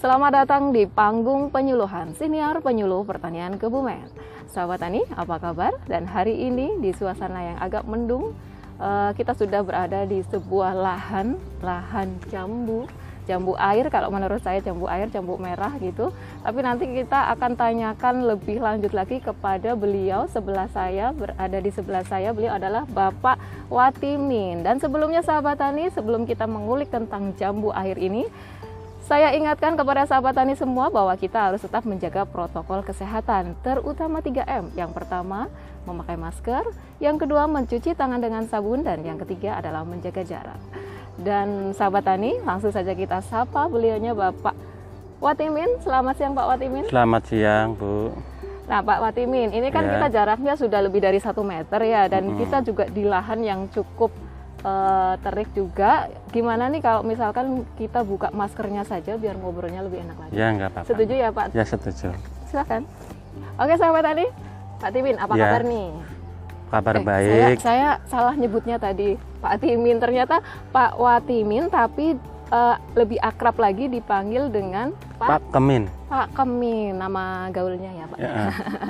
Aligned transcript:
Selamat 0.00 0.32
datang 0.32 0.72
di 0.72 0.88
panggung 0.88 1.52
penyuluhan 1.52 2.16
siniar 2.16 2.64
penyuluh 2.64 3.04
pertanian 3.04 3.60
Kebumen. 3.60 4.08
Sahabat 4.48 4.80
Tani, 4.80 5.04
apa 5.12 5.36
kabar? 5.36 5.76
Dan 5.84 6.08
hari 6.08 6.40
ini 6.40 6.80
di 6.80 6.88
suasana 6.96 7.52
yang 7.52 7.58
agak 7.60 7.84
mendung, 7.84 8.32
eh, 8.80 9.12
kita 9.12 9.36
sudah 9.36 9.60
berada 9.60 10.08
di 10.08 10.24
sebuah 10.24 10.72
lahan, 10.72 11.36
lahan 11.60 12.16
jambu, 12.32 12.88
jambu 13.28 13.52
air. 13.60 13.92
Kalau 13.92 14.08
menurut 14.08 14.40
saya 14.40 14.64
jambu 14.64 14.88
air, 14.88 15.12
jambu 15.12 15.36
merah 15.36 15.76
gitu. 15.76 16.16
Tapi 16.40 16.58
nanti 16.64 16.88
kita 16.88 17.36
akan 17.36 17.60
tanyakan 17.60 18.24
lebih 18.24 18.56
lanjut 18.56 18.96
lagi 18.96 19.20
kepada 19.20 19.76
beliau 19.76 20.24
sebelah 20.32 20.72
saya, 20.72 21.12
berada 21.12 21.60
di 21.60 21.68
sebelah 21.68 22.08
saya. 22.08 22.32
Beliau 22.32 22.56
adalah 22.56 22.88
Bapak 22.88 23.36
Watimin. 23.68 24.64
Dan 24.64 24.80
sebelumnya 24.80 25.20
sahabat 25.20 25.60
Tani, 25.60 25.92
sebelum 25.92 26.24
kita 26.24 26.48
mengulik 26.48 26.88
tentang 26.88 27.36
jambu 27.36 27.68
air 27.76 28.00
ini, 28.00 28.24
saya 29.04 29.34
ingatkan 29.34 29.74
kepada 29.74 30.06
sahabat 30.06 30.36
tani 30.36 30.54
semua 30.54 30.92
bahwa 30.92 31.10
kita 31.16 31.50
harus 31.50 31.60
tetap 31.64 31.82
menjaga 31.82 32.22
protokol 32.28 32.84
kesehatan, 32.84 33.58
terutama 33.64 34.22
3M. 34.22 34.70
Yang 34.78 34.90
pertama, 34.94 35.50
memakai 35.88 36.14
masker, 36.14 36.62
yang 37.02 37.16
kedua 37.16 37.48
mencuci 37.50 37.96
tangan 37.96 38.20
dengan 38.20 38.46
sabun 38.46 38.84
dan 38.86 39.02
yang 39.02 39.18
ketiga 39.18 39.58
adalah 39.58 39.82
menjaga 39.82 40.22
jarak. 40.22 40.60
Dan 41.18 41.74
sahabat 41.74 42.06
tani, 42.06 42.38
langsung 42.44 42.70
saja 42.70 42.94
kita 42.94 43.20
sapa 43.24 43.66
beliaunya 43.66 44.14
Bapak 44.14 44.54
Watimin. 45.20 45.68
Selamat 45.84 46.14
siang 46.16 46.32
Pak 46.32 46.46
Watimin. 46.46 46.84
Selamat 46.88 47.22
siang, 47.28 47.68
Bu. 47.76 48.14
Nah, 48.70 48.80
Pak 48.80 48.98
Watimin, 49.02 49.50
ini 49.50 49.68
kan 49.74 49.82
Ya. 49.84 49.98
kita 49.98 50.06
jaraknya 50.14 50.54
sudah 50.54 50.80
lebih 50.86 51.02
dari 51.02 51.18
satu 51.18 51.42
meter 51.42 51.82
ya, 51.82 52.06
dan 52.06 52.30
Mm-mm. 52.30 52.38
kita 52.38 52.62
juga 52.62 52.86
di 52.86 53.02
lahan 53.02 53.42
yang 53.42 53.60
cukup 53.74 54.14
eh, 54.60 55.14
terik 55.20 55.50
juga. 55.52 56.08
Gimana 56.30 56.68
nih 56.68 56.80
kalau 56.80 57.02
misalkan 57.02 57.64
kita 57.76 58.04
buka 58.04 58.28
maskernya 58.30 58.84
saja 58.84 59.16
biar 59.16 59.36
ngobrolnya 59.36 59.82
lebih 59.82 60.04
enak 60.04 60.16
lagi? 60.16 60.32
Ya, 60.32 60.46
nggak 60.52 60.68
apa-apa. 60.72 60.88
Setuju 60.88 61.14
ya 61.16 61.28
Pak? 61.32 61.46
Ya, 61.52 61.64
setuju. 61.64 62.08
Silakan. 62.48 62.82
Oke 63.60 63.74
sahabat 63.76 64.04
tadi, 64.04 64.26
Pak 64.80 64.90
Timin, 64.90 65.16
apa 65.20 65.32
Ya, 65.36 65.44
kabar 65.46 65.62
nih? 65.64 65.88
Kabar 66.70 66.94
Eh, 66.96 67.04
baik. 67.04 67.26
Saya, 67.26 67.48
saya 67.58 67.88
salah 68.06 68.34
nyebutnya 68.38 68.78
tadi, 68.78 69.18
Pak 69.42 69.58
Timin. 69.60 69.98
Ternyata 69.98 70.38
Pak 70.70 70.96
Watimin, 70.96 71.66
tapi 71.66 72.14
eh, 72.50 72.76
lebih 72.94 73.18
akrab 73.18 73.56
lagi 73.56 73.86
dipanggil 73.86 74.48
dengan 74.48 74.90
Pak 75.16 75.28
Pak 75.28 75.40
Kemin. 75.50 75.84
Pak 76.06 76.26
Kemin, 76.32 76.96
nama 76.96 77.46
gaulnya 77.48 77.90
ya 77.92 78.04
Pak. 78.06 78.18
Ya, 78.18 78.30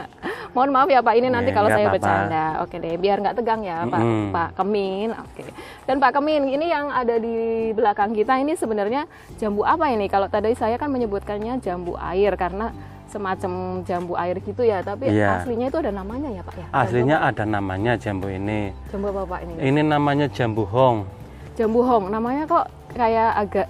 Mohon 0.55 0.71
maaf 0.73 0.89
ya 0.89 0.99
Pak, 0.99 1.15
ini 1.15 1.29
nanti 1.29 1.51
Ya, 1.51 1.55
kalau 1.55 1.69
nggak 1.69 1.77
saya 1.77 1.87
apa-apa. 1.87 1.99
bercanda. 2.01 2.45
Oke 2.61 2.77
deh, 2.77 2.95
biar 2.97 3.17
nggak 3.19 3.37
tegang 3.37 3.61
ya 3.61 3.77
Pak, 3.85 4.01
Mm-mm. 4.01 4.27
Pak 4.31 4.51
Kemin. 4.57 5.09
Oke. 5.13 5.43
Dan 5.85 5.97
Pak 5.99 6.11
Kemin, 6.13 6.43
ini 6.49 6.67
yang 6.67 6.89
ada 6.89 7.15
di 7.17 7.37
belakang 7.71 8.11
kita 8.11 8.35
ini 8.37 8.55
sebenarnya 8.55 9.07
jambu 9.37 9.63
apa 9.63 9.87
ini? 9.89 10.07
Kalau 10.07 10.27
tadi 10.27 10.51
saya 10.53 10.75
kan 10.75 10.89
menyebutkannya 10.89 11.61
jambu 11.61 11.95
air 11.95 12.35
karena 12.35 12.75
semacam 13.07 13.53
jambu 13.83 14.15
air 14.15 14.39
gitu 14.39 14.63
ya, 14.63 14.81
tapi 14.81 15.07
Iya. 15.09 15.39
aslinya 15.39 15.67
itu 15.67 15.79
ada 15.79 15.91
namanya 15.91 16.31
ya 16.31 16.43
Pak 16.43 16.55
ya? 16.55 16.67
Aslinya 16.73 17.17
ada 17.21 17.43
namanya 17.43 17.95
jambu 17.95 18.27
ini. 18.27 18.71
Jambu 18.89 19.11
apa 19.11 19.23
Pak 19.29 19.41
ini? 19.45 19.55
Ini 19.61 19.81
namanya 19.85 20.27
jambu 20.27 20.63
hong. 20.65 21.05
Jambu 21.55 21.83
hong, 21.83 22.07
namanya 22.09 22.47
kok 22.47 22.65
kayak 22.93 23.31
agak 23.37 23.67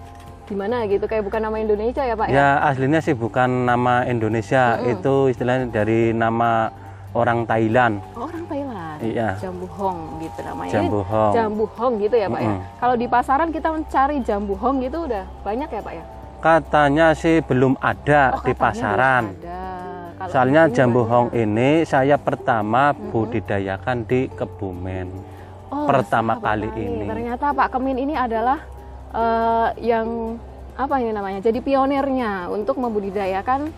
gimana 0.47 0.83
gitu, 0.91 1.07
kayak 1.07 1.23
bukan 1.23 1.41
nama 1.47 1.57
Indonesia 1.57 2.03
ya 2.03 2.15
Pak 2.19 2.27
ya? 2.27 2.35
Ya, 2.35 2.49
aslinya 2.67 2.99
sih 2.99 3.15
bukan 3.15 3.71
nama 3.71 4.03
Indonesia. 4.03 4.83
Itu 4.83 5.31
istilahnya 5.31 5.71
dari 5.71 6.11
nama 6.11 6.75
orang 7.15 7.47
Thailand. 7.47 8.03
Oh, 8.19 8.27
orang 8.27 8.45
Thailand. 8.51 8.99
Iya. 8.99 9.29
Jambu 9.39 9.67
hong 9.71 10.19
gitu 10.19 10.41
namanya. 10.43 10.73
Jambu 10.75 11.01
hong. 11.07 11.33
Jambu 11.33 11.65
hong 11.79 11.93
gitu 12.03 12.17
ya 12.19 12.27
Pak 12.27 12.41
ya. 12.43 12.51
Mm-mm. 12.51 12.61
Kalau 12.83 12.95
di 12.99 13.07
pasaran 13.07 13.49
kita 13.49 13.69
mencari 13.71 14.17
jambu 14.21 14.55
hong 14.59 14.77
gitu 14.83 15.07
udah 15.07 15.25
banyak 15.41 15.69
ya 15.71 15.81
Pak 15.81 15.95
ya? 15.95 16.05
Katanya 16.41 17.07
sih 17.12 17.45
belum 17.45 17.77
ada 17.79 18.34
Oh, 18.34 18.43
di 18.43 18.53
pasaran. 18.57 19.37
ada. 19.39 19.62
Kalau 20.19 20.33
Soalnya 20.34 20.62
jambu 20.69 21.00
banyak. 21.05 21.12
hong 21.12 21.28
ini 21.33 21.71
saya 21.84 22.17
pertama 22.21 22.93
budidayakan 22.93 24.05
di 24.05 24.28
Kebumen. 24.28 25.09
Oh, 25.71 25.87
pertama 25.87 26.37
kali 26.37 26.69
ini. 26.75 27.06
Ternyata 27.06 27.55
Pak 27.55 27.69
Kemin 27.73 27.97
ini 27.97 28.19
adalah 28.19 28.59
eh, 29.10 29.69
yang 29.82 30.38
apa 30.75 30.94
ini 30.98 31.12
namanya? 31.12 31.41
Jadi 31.44 31.60
pionirnya 31.60 32.48
untuk 32.48 32.81
membudidayakan 32.81 33.69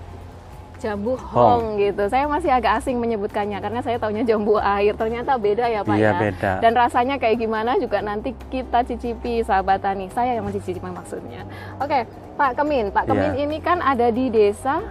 jambu 0.82 1.14
hong, 1.14 1.78
gitu. 1.78 2.10
Saya 2.10 2.26
masih 2.26 2.50
agak 2.50 2.82
asing 2.82 2.98
menyebutkannya 2.98 3.54
karena 3.62 3.86
saya 3.86 4.02
taunya 4.02 4.26
jambu 4.26 4.58
air. 4.58 4.98
Ternyata 4.98 5.38
beda 5.38 5.70
ya 5.70 5.86
Pak 5.86 5.94
Iya, 5.94 6.10
ya. 6.10 6.18
beda. 6.18 6.52
Dan 6.58 6.72
rasanya 6.74 7.22
kayak 7.22 7.38
gimana 7.38 7.78
juga 7.78 8.02
nanti 8.02 8.34
kita 8.50 8.82
cicipi 8.82 9.46
sahabat 9.46 9.78
tani. 9.78 10.10
Saya 10.10 10.34
yang 10.34 10.42
mencicipi 10.42 10.82
maksudnya. 10.82 11.46
Oke, 11.78 12.02
Pak 12.34 12.58
Kemin. 12.58 12.90
Pak 12.90 13.06
Kemin 13.06 13.38
Iya. 13.38 13.46
ini 13.46 13.62
kan 13.62 13.78
ada 13.78 14.10
di 14.10 14.26
desa 14.26 14.82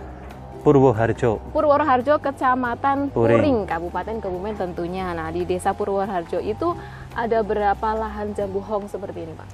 Purwoharjo. 0.62 1.41
Purwoharjo, 1.51 2.22
Kecamatan 2.22 3.09
Puring. 3.09 3.34
Puring, 3.34 3.57
Kabupaten 3.66 4.16
Kebumen 4.22 4.53
tentunya. 4.53 5.09
Nah, 5.09 5.34
di 5.34 5.41
Desa 5.41 5.74
Purwoharjo 5.74 6.38
itu 6.38 6.78
ada 7.18 7.41
berapa 7.41 7.88
lahan 7.97 8.38
jambu 8.38 8.62
hong 8.62 8.85
seperti 8.85 9.25
ini, 9.25 9.34
Pak? 9.34 9.50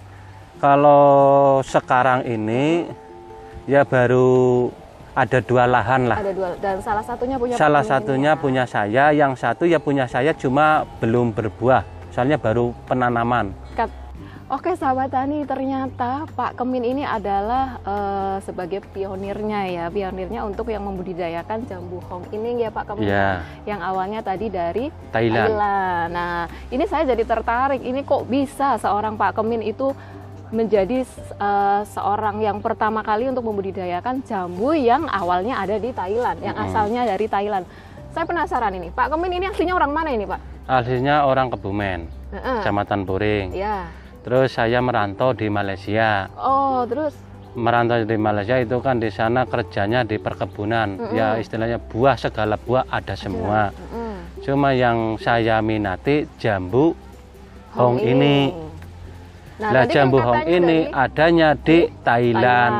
Kalau 0.57 1.05
sekarang 1.61 2.25
ini 2.25 2.89
ya 3.69 3.85
baru 3.85 4.67
ada 5.13 5.37
dua 5.41 5.69
lahan 5.69 6.09
lah. 6.09 6.17
Ada 6.17 6.33
dua 6.33 6.49
dan 6.57 6.77
salah 6.81 7.05
satunya 7.05 7.37
punya 7.37 7.53
Salah 7.57 7.83
satunya 7.85 8.31
ya. 8.33 8.41
punya 8.41 8.63
saya, 8.65 9.05
yang 9.13 9.33
satu 9.33 9.65
ya 9.65 9.77
punya 9.77 10.09
saya 10.09 10.33
cuma 10.33 10.85
belum 10.97 11.33
berbuah. 11.33 11.85
Soalnya 12.09 12.41
baru 12.41 12.73
penanaman. 12.89 13.53
Kat- 13.77 14.05
Oke, 14.47 14.79
sahabat 14.79 15.11
tani, 15.11 15.43
ternyata 15.43 16.23
Pak 16.31 16.55
Kemin 16.55 16.79
ini 16.79 17.03
adalah 17.03 17.83
eh, 17.83 18.37
sebagai 18.47 18.79
pionirnya 18.95 19.67
ya, 19.67 19.85
pionirnya 19.91 20.47
untuk 20.47 20.71
yang 20.71 20.87
membudidayakan 20.87 21.67
jambu 21.67 21.99
hong 22.07 22.23
ini 22.31 22.63
ya 22.63 22.71
Pak 22.71 22.95
Kemin. 22.95 23.11
Ya, 23.11 23.43
Yang 23.67 23.81
awalnya 23.83 24.23
tadi 24.23 24.47
dari 24.47 24.87
Thailand. 25.11 25.51
Thailand. 25.51 26.07
Nah, 26.15 26.47
ini 26.71 26.85
saya 26.87 27.03
jadi 27.03 27.27
tertarik. 27.27 27.83
Ini 27.83 28.07
kok 28.07 28.23
bisa 28.23 28.79
seorang 28.79 29.19
Pak 29.19 29.35
Kemin 29.35 29.59
itu 29.59 29.91
menjadi 30.47 31.03
eh, 31.03 31.81
seorang 31.83 32.39
yang 32.39 32.63
pertama 32.63 33.03
kali 33.03 33.27
untuk 33.27 33.43
membudidayakan 33.47 34.23
jambu 34.23 34.71
yang 34.71 35.07
awalnya 35.11 35.59
ada 35.59 35.75
di 35.75 35.91
Thailand, 35.91 36.39
yang 36.39 36.55
Mm-mm. 36.55 36.67
asalnya 36.71 37.01
dari 37.03 37.27
Thailand. 37.27 37.65
Saya 38.15 38.25
penasaran 38.25 38.73
ini, 38.73 38.89
Pak 38.89 39.13
Kemin 39.13 39.33
ini 39.37 39.45
aslinya 39.45 39.75
orang 39.77 39.91
mana 39.93 40.09
ini, 40.09 40.25
Pak? 40.25 40.39
Aslinya 40.67 41.27
orang 41.27 41.53
Kebumen, 41.53 42.09
Heeh. 42.33 42.59
Kecamatan 42.63 43.05
Puring. 43.05 43.53
Ya. 43.53 43.91
Terus 44.25 44.55
saya 44.55 44.83
merantau 44.83 45.31
di 45.31 45.47
Malaysia. 45.47 46.27
Oh, 46.35 46.83
terus 46.83 47.15
Merantau 47.57 48.05
di 48.05 48.17
Malaysia 48.21 48.61
itu 48.61 48.77
kan 48.85 49.01
di 49.01 49.09
sana 49.09 49.47
kerjanya 49.49 50.05
di 50.05 50.21
perkebunan. 50.21 50.93
Mm-mm. 50.93 51.17
Ya 51.17 51.41
istilahnya 51.41 51.81
buah 51.81 52.13
segala 52.13 52.53
buah 52.53 52.85
ada 52.91 53.17
semua. 53.17 53.73
Mm-mm. 53.73 54.45
Cuma 54.45 54.77
yang 54.77 55.17
saya 55.17 55.57
minati 55.65 56.29
jambu 56.37 56.93
hong 57.73 57.97
ini. 57.97 58.66
Nah, 59.57 59.73
Lah 59.73 59.83
tadi 59.83 59.89
kan 59.89 59.95
jambu 59.97 60.17
hong 60.21 60.43
ini 60.45 60.79
dari 60.85 60.93
adanya 60.93 61.49
di 61.57 61.79
Thailand. 62.05 62.05
Thailand. 62.05 62.75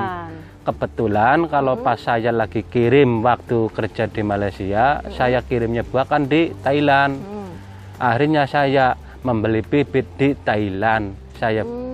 Kebetulan 0.62 1.38
kalau 1.48 1.74
Hmm. 1.80 1.86
pas 1.88 1.98
saya 1.98 2.30
lagi 2.30 2.62
kirim 2.62 3.24
waktu 3.24 3.72
kerja 3.72 4.06
di 4.12 4.22
Malaysia, 4.22 5.00
saya 5.16 5.40
kirimnya 5.42 5.82
buah 5.82 6.06
kan 6.06 6.28
di 6.28 6.54
Thailand. 6.62 7.18
Hmm. 7.18 7.50
Akhirnya 7.98 8.44
saya 8.46 8.94
membeli 9.24 9.64
bibit 9.64 10.06
di 10.20 10.36
Thailand. 10.38 11.18
Saya 11.40 11.64
Hmm. 11.64 11.87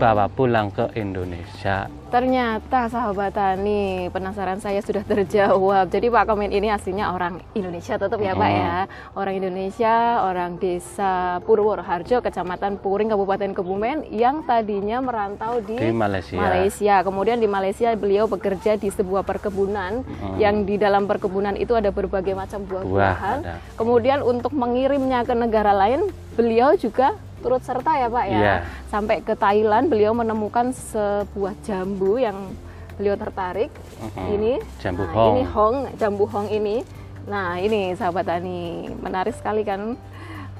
Bawa 0.00 0.26
pulang 0.26 0.72
ke 0.72 0.88
Indonesia. 0.96 1.84
Ternyata 2.10 2.90
sahabat 2.90 3.30
tani, 3.32 4.10
penasaran 4.10 4.58
saya 4.58 4.82
sudah 4.82 5.06
terjawab. 5.06 5.86
Jadi 5.86 6.10
Pak 6.10 6.26
Komen 6.26 6.50
ini 6.50 6.66
aslinya 6.66 7.14
orang 7.14 7.38
Indonesia 7.52 7.94
tetap 7.94 8.18
ya 8.18 8.34
Pak 8.34 8.50
ya. 8.50 8.76
Orang 9.14 9.34
Indonesia, 9.36 9.94
orang 10.20 10.58
desa 10.58 11.38
Purwoharjo, 11.44 12.18
Kecamatan 12.18 12.82
Puring, 12.82 13.14
Kabupaten 13.14 13.54
Kebumen 13.54 14.10
yang 14.10 14.42
tadinya 14.42 14.98
merantau 14.98 15.62
di, 15.62 15.78
Di 15.78 15.94
Malaysia. 15.94 16.34
Malaysia. 16.34 16.94
Kemudian 17.00 17.38
di 17.38 17.46
Malaysia 17.46 17.94
beliau 17.94 18.26
bekerja 18.26 18.74
di 18.74 18.90
sebuah 18.90 19.22
perkebunan 19.22 20.02
Mm. 20.02 20.36
yang 20.36 20.56
di 20.64 20.76
dalam 20.76 21.04
perkebunan 21.04 21.54
itu 21.54 21.76
ada 21.76 21.92
berbagai 21.92 22.32
macam 22.32 22.64
Buah 22.64 22.82
buah-buahan. 22.82 23.38
ada. 23.44 23.54
Kemudian 23.76 24.18
untuk 24.20 24.50
mengirimnya 24.50 25.22
ke 25.22 25.32
negara 25.32 25.70
lain, 25.70 26.08
beliau 26.32 26.74
juga 26.74 27.14
turut 27.40 27.64
serta 27.64 27.96
ya 27.96 28.08
Pak 28.12 28.24
ya. 28.28 28.38
Iya. 28.38 28.54
Sampai 28.92 29.24
ke 29.24 29.34
Thailand 29.34 29.88
beliau 29.88 30.12
menemukan 30.12 30.70
sebuah 30.70 31.56
jambu 31.64 32.20
yang 32.20 32.52
beliau 33.00 33.16
tertarik. 33.16 33.72
Mm-mm. 33.72 34.26
Ini 34.36 34.52
Jambu 34.84 35.08
nah, 35.08 35.12
hong. 35.16 35.32
Ini 35.32 35.42
hong, 35.48 35.76
jambu 35.96 36.24
hong 36.28 36.48
ini. 36.52 36.76
Nah, 37.24 37.56
ini 37.56 37.96
sahabat 37.96 38.28
tani, 38.28 38.92
menarik 39.00 39.32
sekali 39.32 39.64
kan. 39.64 39.96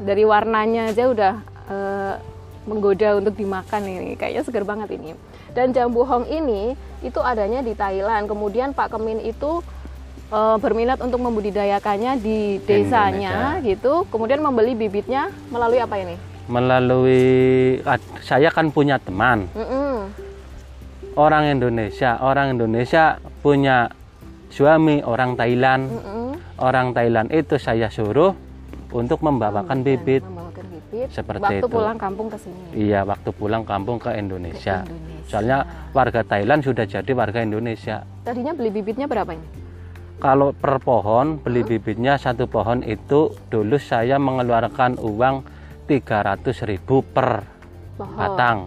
Dari 0.01 0.25
warnanya 0.25 0.89
aja 0.89 1.13
udah 1.13 1.35
eh, 1.69 2.15
menggoda 2.65 3.21
untuk 3.21 3.37
dimakan 3.37 3.85
ini. 3.85 4.17
Kayaknya 4.17 4.43
seger 4.49 4.65
banget 4.65 4.89
ini. 4.97 5.13
Dan 5.53 5.77
jambu 5.77 6.09
hong 6.09 6.25
ini 6.33 6.73
itu 7.05 7.21
adanya 7.21 7.61
di 7.61 7.77
Thailand. 7.77 8.25
Kemudian 8.25 8.73
Pak 8.73 8.97
Kemin 8.97 9.21
itu 9.21 9.61
eh, 10.33 10.57
berminat 10.57 11.05
untuk 11.05 11.21
membudidayakannya 11.21 12.17
di 12.25 12.57
desanya 12.65 13.61
gitu. 13.61 14.09
Kemudian 14.09 14.41
membeli 14.41 14.73
bibitnya 14.73 15.29
melalui 15.53 15.85
apa 15.85 16.01
ini? 16.01 16.30
Melalui 16.51 17.79
saya 18.27 18.51
kan 18.51 18.75
punya 18.75 18.99
teman. 18.99 19.47
Mm-mm. 19.55 20.11
orang 21.15 21.47
Indonesia. 21.47 22.19
Orang 22.19 22.59
Indonesia 22.59 23.23
punya 23.39 23.87
suami 24.51 24.99
orang 25.07 25.39
Thailand. 25.39 25.87
Mm-mm. 25.87 26.35
Orang 26.59 26.91
Thailand 26.93 27.31
itu 27.31 27.55
saya 27.57 27.87
suruh 27.87 28.35
untuk 28.91 29.23
membawakan 29.23 29.87
bibit. 29.87 30.27
Membawakan 30.27 30.67
bibit. 30.75 31.07
Seperti 31.15 31.63
Waktu 31.63 31.63
itu. 31.63 31.71
pulang 31.71 31.99
kampung 31.99 32.27
ke 32.27 32.37
sini. 32.43 32.61
Iya, 32.75 33.07
waktu 33.07 33.31
pulang 33.31 33.63
kampung 33.63 34.03
ke 34.03 34.11
Indonesia. 34.19 34.83
Indonesia. 34.83 35.31
Soalnya 35.31 35.59
warga 35.95 36.21
Thailand 36.27 36.67
sudah 36.67 36.85
jadi 36.85 37.13
warga 37.15 37.41
Indonesia. 37.47 38.03
Tadinya 38.27 38.51
beli 38.51 38.75
bibitnya 38.75 39.07
berapa 39.07 39.31
ini? 39.31 39.47
Kalau 40.21 40.53
per 40.53 40.83
pohon 40.85 41.41
beli 41.41 41.65
bibitnya 41.65 42.21
satu 42.21 42.45
pohon 42.45 42.85
itu 42.85 43.33
dulu 43.49 43.81
saya 43.81 44.21
mengeluarkan 44.21 45.01
uang 45.01 45.49
300.000 45.91 46.87
per 47.11 47.43
Pohon. 47.99 48.15
batang. 48.15 48.59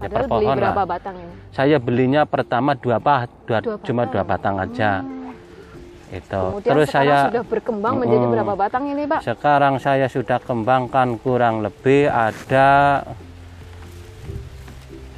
Ya, 0.00 0.08
per 0.08 0.24
beli 0.24 0.32
pohon 0.32 0.56
berapa 0.56 0.80
lah. 0.80 0.88
batang 0.88 1.14
ini? 1.20 1.34
Saya 1.52 1.76
belinya 1.76 2.24
pertama 2.24 2.72
dua 2.72 2.96
apa? 2.96 3.28
Dua, 3.44 3.60
Dua 3.60 3.76
cuma 3.84 4.08
dua 4.08 4.24
batang 4.24 4.56
aja. 4.56 5.04
Hmm. 5.04 5.36
Itu. 6.08 6.42
Kemudian 6.56 6.72
Terus 6.72 6.88
saya 6.88 7.28
sudah 7.28 7.44
berkembang 7.44 8.00
menjadi 8.00 8.24
Mm-mm. 8.24 8.34
berapa 8.34 8.54
batang 8.56 8.88
ini, 8.88 9.04
Pak? 9.04 9.20
sekarang 9.22 9.76
saya 9.76 10.08
sudah 10.08 10.40
kembangkan 10.40 11.20
kurang 11.20 11.60
lebih 11.60 12.08
ada 12.08 13.04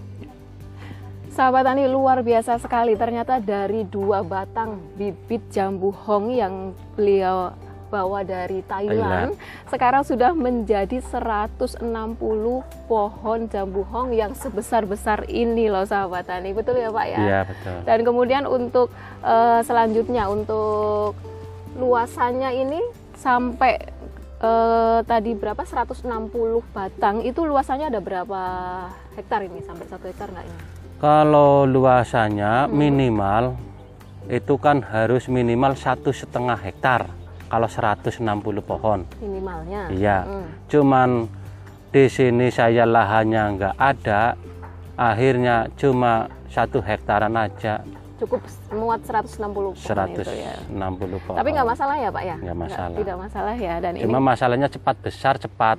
Sahabat 1.31 1.69
tani 1.69 1.85
luar 1.85 2.25
biasa 2.25 2.57
sekali 2.57 2.97
ternyata 2.97 3.37
dari 3.37 3.85
dua 3.85 4.25
batang 4.25 4.81
bibit 4.97 5.45
jambu 5.53 5.93
hong 5.93 6.33
yang 6.33 6.73
beliau 6.97 7.53
bawa 7.87 8.23
dari 8.23 8.59
Thailand, 8.67 9.33
sekarang 9.71 10.03
sudah 10.03 10.35
menjadi 10.35 10.99
160 10.99 11.79
pohon 12.87 13.39
jambu 13.47 13.81
hong 13.87 14.11
yang 14.11 14.35
sebesar-besar 14.35 15.27
ini 15.31 15.71
loh 15.71 15.87
sahabat 15.87 16.27
tani. 16.27 16.51
Betul 16.51 16.83
ya 16.83 16.91
Pak 16.91 17.05
ya? 17.07 17.19
Iya, 17.19 17.39
betul. 17.47 17.77
Dan 17.87 17.99
kemudian 18.03 18.43
untuk 18.45 18.91
eh, 19.23 19.61
selanjutnya 19.63 20.27
untuk 20.27 21.15
luasannya 21.75 22.49
ini 22.55 22.81
sampai 23.13 23.73
eh, 24.37 24.99
tadi 25.03 25.33
berapa 25.33 25.59
160 25.59 26.05
batang 26.69 27.25
itu 27.25 27.41
luasannya 27.41 27.89
ada 27.89 27.97
berapa 27.97 28.41
hektar 29.17 29.43
ini 29.43 29.65
sampai 29.65 29.85
satu 29.89 30.05
hektar 30.05 30.29
nggak 30.29 30.45
ini? 30.45 30.59
Kalau 30.97 31.65
luasannya 31.65 32.65
Hmm. 32.65 32.73
minimal 32.73 33.57
itu 34.27 34.55
kan 34.57 34.83
harus 34.83 35.25
minimal 35.27 35.73
satu 35.73 36.11
setengah 36.11 36.57
hektar. 36.57 37.09
Kalau 37.47 37.71
160 37.71 38.59
pohon, 38.59 39.07
Minimalnya. 39.17 39.87
iya. 39.87 40.27
Hmm. 40.27 40.51
Cuman 40.67 41.31
di 41.89 42.11
sini 42.11 42.51
saya 42.51 42.83
lahannya 42.83 43.55
nggak 43.55 43.75
ada, 43.79 44.35
akhirnya 44.93 45.71
cuma 45.79 46.27
satu 46.51 46.83
hektaran 46.83 47.31
aja, 47.33 47.79
Cukup 48.17 48.41
muat 48.71 48.99
160 49.01 49.37
pohon 49.45 50.09
itu 50.09 50.31
ya. 50.33 50.57
160 50.67 51.21
pohon. 51.21 51.37
Tapi 51.37 51.49
nggak 51.51 51.67
masalah 51.67 51.95
ya 51.95 52.09
Pak 52.09 52.23
ya? 52.23 52.35
Nggak 52.39 52.57
masalah. 52.59 52.97
tidak 52.97 53.17
masalah 53.19 53.55
ya. 53.55 53.73
Dan 53.77 53.93
Cuma 53.95 54.17
ini 54.17 54.25
masalahnya 54.25 54.67
cepat 54.67 54.95
besar, 54.99 55.33
cepat 55.37 55.77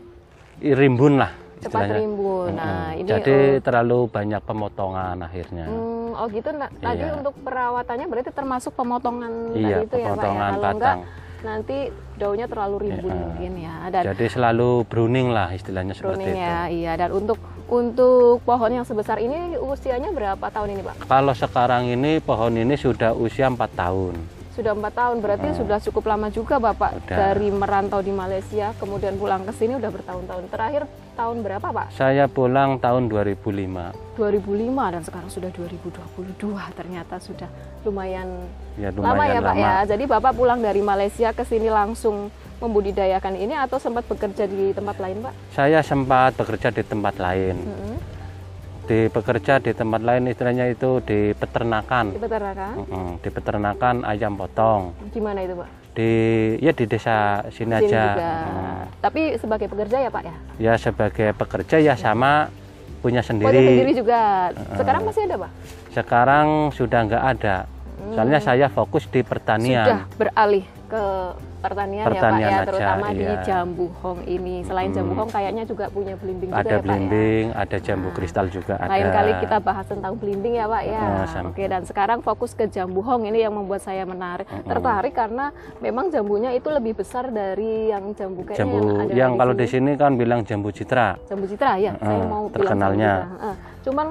rimbun 0.61 1.19
lah. 1.19 1.33
cepat 1.59 1.67
istilahnya. 1.83 1.97
rimbun. 1.99 2.51
Nah 2.55 2.71
Mm-mm. 2.87 3.01
ini 3.01 3.09
Jadi 3.09 3.35
eh, 3.35 3.59
terlalu 3.59 3.99
banyak 4.07 4.41
pemotongan 4.41 5.17
akhirnya. 5.19 5.67
Hmm, 5.67 6.15
oh 6.15 6.27
gitu. 6.29 6.49
Nah, 6.53 6.71
tadi 6.73 7.03
Iya. 7.03 7.19
untuk 7.19 7.35
perawatannya 7.37 8.07
berarti 8.07 8.31
termasuk 8.31 8.73
pemotongan 8.73 9.33
iya, 9.53 9.83
tadi 9.83 9.85
itu 9.85 9.97
ya 9.97 10.07
Pak 10.09 10.23
ya. 10.23 10.31
Kalau 10.31 10.31
enggak 10.55 10.55
batang. 10.63 10.99
nanti 11.39 11.77
daunnya 12.15 12.47
terlalu 12.47 12.77
rimbun 12.81 13.11
Iya. 13.11 13.23
mungkin 13.25 13.53
ya. 13.57 13.75
Dan 13.91 14.03
Jadi 14.07 14.25
selalu 14.29 14.71
pruning 14.85 15.29
lah 15.29 15.49
istilahnya 15.51 15.93
seperti 15.93 16.15
pruning 16.15 16.31
itu. 16.33 16.39
ya, 16.41 16.59
iya. 16.69 16.93
Dan 16.95 17.11
untuk 17.13 17.39
untuk 17.69 18.41
pohon 18.43 18.73
yang 18.73 18.83
sebesar 18.83 19.17
ini 19.19 19.55
usianya 19.55 20.09
berapa 20.09 20.41
tahun 20.43 20.73
ini 20.73 20.83
Pak? 20.83 20.95
Kalau 21.05 21.33
sekarang 21.33 21.85
ini 21.87 22.19
pohon 22.19 22.53
ini 22.55 22.75
sudah 22.75 23.13
usia 23.13 23.47
4 23.47 23.57
tahun. 23.71 24.17
Sudah 24.51 24.75
empat 24.75 24.91
tahun, 24.91 25.23
berarti 25.23 25.49
Hmm. 25.49 25.59
sudah 25.63 25.79
cukup 25.79 26.03
lama 26.09 26.27
juga 26.29 26.59
Bapak 26.59 26.91
Udah. 26.99 27.15
dari 27.15 27.47
merantau 27.47 28.03
di 28.03 28.11
Malaysia, 28.11 28.75
kemudian 28.75 29.15
pulang 29.15 29.47
ke 29.47 29.55
sini 29.55 29.79
udah 29.79 29.87
bertahun-tahun. 29.87 30.51
Terakhir 30.51 30.83
tahun 31.15 31.47
berapa 31.47 31.63
Pak? 31.63 31.95
Saya 31.95 32.27
pulang 32.27 32.75
tahun 32.77 33.07
2005. 33.07 33.95
2005 34.19 34.91
dan 34.91 35.07
sekarang 35.07 35.31
sudah 35.31 35.47
2022 35.55 36.67
ternyata 36.75 37.23
sudah 37.23 37.47
lumayan 37.87 38.27
Ya 38.75 38.91
lama 38.91 39.15
lumayan 39.15 39.31
ya 39.33 39.41
Pak 39.41 39.55
lama. 39.55 39.63
ya. 39.63 39.75
Jadi 39.87 40.05
Bapak 40.09 40.33
pulang 40.35 40.59
dari 40.59 40.83
Malaysia 40.83 41.31
ke 41.31 41.47
sini 41.47 41.71
langsung 41.71 42.27
membudidayakan 42.59 43.35
ini 43.35 43.55
atau 43.55 43.79
sempat 43.79 44.05
bekerja 44.05 44.45
di 44.45 44.71
tempat 44.71 44.99
lain 44.99 45.23
Pak? 45.23 45.33
Saya 45.53 45.79
sempat 45.81 46.35
bekerja 46.35 46.69
di 46.69 46.83
tempat 46.83 47.15
lain. 47.17 47.57
Mm-mm. 47.57 47.97
Di 48.85 49.05
bekerja 49.07 49.61
di 49.61 49.71
tempat 49.71 50.01
lain 50.01 50.27
istilahnya 50.27 50.65
itu 50.67 50.99
di 51.01 51.31
peternakan. 51.33 52.09
Di 52.09 52.19
peternakan? 52.19 52.73
Mm-mm, 52.75 53.09
Di 53.21 53.29
peternakan 53.29 53.95
ayam 54.03 54.33
potong. 54.35 54.97
Gimana 55.13 55.45
itu 55.45 55.55
Pak? 55.55 55.69
Di 55.93 56.11
ya 56.59 56.73
di 56.73 56.85
desa 56.85 57.17
sini 57.49 57.75
Sini 57.75 57.85
aja. 57.85 58.03
juga. 58.09 58.33
Mm. 58.49 58.83
Tapi 58.99 59.21
sebagai 59.37 59.67
pekerja 59.69 59.97
ya 60.01 60.11
Pak 60.11 60.23
ya? 60.25 60.35
Ya 60.57 60.75
sebagai 60.75 61.29
pekerja 61.33 61.77
ya 61.79 61.95
sama 61.95 62.49
punya 62.99 63.21
Oh, 63.21 63.23
dia 63.23 63.29
sendiri 63.29 63.59
sendiri. 63.61 63.93
juga. 63.95 64.51
Sekarang 64.75 65.03
masih 65.05 65.23
ada 65.29 65.37
Pak? 65.39 65.51
Sekarang 65.93 66.47
sudah 66.73 67.01
nggak 67.05 67.25
ada. 67.37 67.57
Soalnya 68.09 68.41
saya 68.41 68.67
fokus 68.67 69.05
di 69.05 69.21
Sudah 69.21 69.29
pertanian. 69.29 70.07
beralih 70.17 70.65
ke 70.89 71.03
pertanian, 71.59 72.07
Pertanian 72.07 72.23
ya 72.23 72.31
Pak 72.31 72.39
ya, 72.39 72.49
aja, 72.49 72.67
terutama 72.67 73.07
di 73.13 73.27
iya. 73.27 73.43
jambu 73.43 73.87
hong 74.01 74.21
ini. 74.25 74.57
Selain 74.65 74.91
jambu 74.95 75.13
hong 75.19 75.31
kayaknya 75.31 75.65
juga 75.67 75.91
punya 75.91 76.15
belimbing 76.15 76.51
juga 76.55 76.63
Ada 76.63 76.71
ya 76.71 76.79
Pak 76.79 76.79
ya? 76.79 76.87
belimbing, 76.87 77.45
ada 77.55 77.77
jambu 77.83 78.09
Nah, 78.09 78.15
kristal 78.17 78.47
juga 78.49 78.75
ada. 78.79 78.91
Lain 78.91 79.09
kali 79.13 79.31
kita 79.43 79.57
bahas 79.61 79.87
tentang 79.91 80.13
belimbing 80.17 80.55
ya 80.57 80.67
Pak 80.71 80.83
ya. 80.87 81.03
Nah, 81.03 81.27
sama. 81.29 81.49
Oke 81.51 81.65
dan 81.67 81.83
sekarang 81.85 82.19
fokus 82.23 82.55
ke 82.55 82.65
jambu 82.71 83.01
hong 83.03 83.27
ini 83.27 83.45
yang 83.45 83.55
membuat 83.55 83.83
saya 83.83 84.07
menarik, 84.09 84.47
tertarik 84.65 85.13
karena 85.13 85.51
memang 85.83 86.09
jambunya 86.09 86.55
itu 86.55 86.69
lebih 86.71 86.97
besar 86.97 87.29
dari 87.29 87.91
yang 87.91 88.15
jambu 88.15 88.47
kayaknya 88.47 88.63
jambu 88.65 88.79
yang 88.79 88.99
ada 89.03 89.15
yang 89.15 89.33
kalau 89.37 89.55
di 89.55 89.67
sini. 89.67 89.91
kan 89.99 90.15
bilang 90.15 90.41
jambu 90.47 90.71
citra. 90.71 91.19
Jambu 91.27 91.45
citra 91.51 91.75
ya, 91.81 91.93
saya 91.99 92.07
Heeh, 92.07 92.31
mau 92.31 92.47
bilang 92.47 92.55
terkenalnya. 92.55 93.13
citra. 93.19 93.35
Heeh. 93.35 93.55
Cuman 93.83 94.07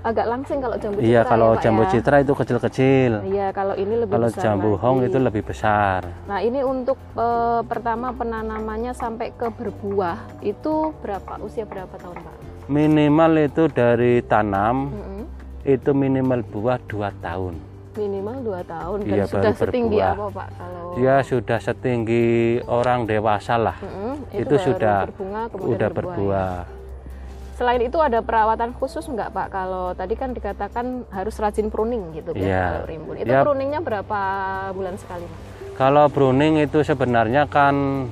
agak 0.00 0.26
langsing 0.26 0.58
kalau 0.58 0.76
jambu 0.76 0.98
Iya, 0.98 1.20
citra 1.20 1.28
kalau 1.28 1.48
ya, 1.50 1.60
jambu 1.60 1.82
ya. 1.82 1.90
citra 1.90 2.16
itu 2.18 2.32
kecil-kecil. 2.32 3.12
Iya, 3.24 3.46
kalau 3.50 3.74
ini 3.74 3.94
lebih 3.98 4.12
Kalau 4.12 4.28
besar 4.28 4.42
jambu 4.42 4.70
lagi. 4.70 4.80
hong 4.80 4.98
itu 5.02 5.18
lebih 5.18 5.42
besar. 5.42 6.00
Nah, 6.24 6.38
ini 6.38 6.60
untuk 6.62 6.98
eh, 7.12 7.60
pertama 7.62 8.12
penanamannya 8.12 8.92
sampai 8.92 9.32
ke 9.32 9.48
berbuah 9.48 10.16
itu 10.40 10.74
berapa 10.96 11.38
usia 11.40 11.62
berapa 11.62 11.94
tahun, 11.94 12.16
Pak? 12.16 12.34
Minimal 12.68 13.32
itu 13.42 13.62
dari 13.66 14.20
tanam 14.22 14.92
Mm-mm. 14.92 15.22
itu 15.64 15.90
minimal 15.90 16.44
buah 16.44 16.78
2 16.84 17.10
tahun. 17.18 17.54
Minimal 17.90 18.36
dua 18.44 18.60
tahun 18.62 18.98
dan 19.02 19.10
Iya, 19.10 19.24
sudah 19.26 19.52
setinggi 19.52 19.98
berbuah. 19.98 20.14
apa, 20.14 20.26
Pak? 20.30 20.48
Kalau 20.54 20.86
Dia 20.94 21.16
sudah 21.20 21.58
setinggi 21.58 22.26
orang 22.62 23.00
dewasa 23.02 23.58
lah. 23.58 23.74
Mm-mm, 23.82 24.14
itu 24.30 24.46
baru 24.48 24.62
sudah 24.62 24.98
berbunga 25.02 25.42
kemudian 25.50 25.70
Udah 25.74 25.88
berbuah. 25.90 26.14
ya. 26.14 26.46
berbuah. 26.54 26.77
Selain 27.58 27.82
itu 27.82 27.98
ada 27.98 28.22
perawatan 28.22 28.70
khusus 28.78 29.02
nggak, 29.02 29.34
Pak? 29.34 29.46
Kalau 29.50 29.90
tadi 29.90 30.14
kan 30.14 30.30
dikatakan 30.30 31.02
harus 31.10 31.34
rajin 31.42 31.74
pruning 31.74 32.14
gitu 32.14 32.30
biar 32.30 32.46
Iya. 32.46 32.62
kalau 32.70 32.86
rimbun. 32.86 33.14
Itu 33.18 33.34
Ya. 33.34 33.42
pruningnya 33.42 33.80
berapa 33.82 34.20
bulan 34.70 34.94
sekali, 34.94 35.26
Pak? 35.26 35.38
Kalau 35.74 36.06
pruning 36.06 36.62
itu 36.62 36.86
sebenarnya 36.86 37.50
kan 37.50 38.06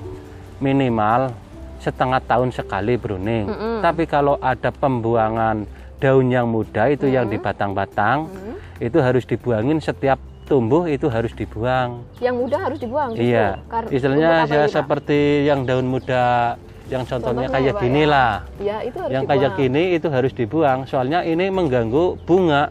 minimal 0.59 1.31
setengah 1.79 2.19
tahun 2.27 2.51
sekali 2.51 2.99
pruning. 2.99 3.47
Mm-mm. 3.47 3.87
Tapi 3.87 4.11
kalau 4.11 4.35
ada 4.43 4.75
pembuangan 4.75 5.63
daun 6.03 6.27
yang 6.27 6.51
muda 6.51 6.91
itu 6.91 7.07
yang 7.07 7.31
di 7.31 7.39
batang-batang 7.39 8.27
Mm. 8.27 8.55
itu 8.83 8.99
harus 8.99 9.23
dibuangin 9.23 9.79
setiap 9.79 10.19
tumbuh 10.47 10.91
itu 10.91 11.07
harus 11.07 11.31
dibuang. 11.31 12.03
Yang 12.19 12.35
muda 12.35 12.57
harus 12.59 12.79
dibuang. 12.83 13.15
Iya. 13.15 13.63
Istilahnya 13.95 14.47
ya 14.47 14.67
seperti 14.67 15.47
yang 15.47 15.63
daun 15.63 15.87
muda 15.87 16.55
yang 16.87 17.03
contohnya 17.03 17.47
Contohnya 17.47 17.49
kayak 17.51 17.67
ya, 17.69 17.81
gini 17.81 18.01
ya. 18.01 18.09
lah. 18.09 18.33
Ya, 18.59 18.77
itu 18.81 18.97
harus 18.97 19.11
Yang 19.11 19.23
dibuang. 19.23 19.41
kayak 19.43 19.51
gini 19.57 19.83
itu 19.93 20.07
harus 20.09 20.33
dibuang 20.33 20.79
soalnya 20.85 21.21
ini 21.23 21.45
mengganggu 21.49 22.05
bunga. 22.23 22.63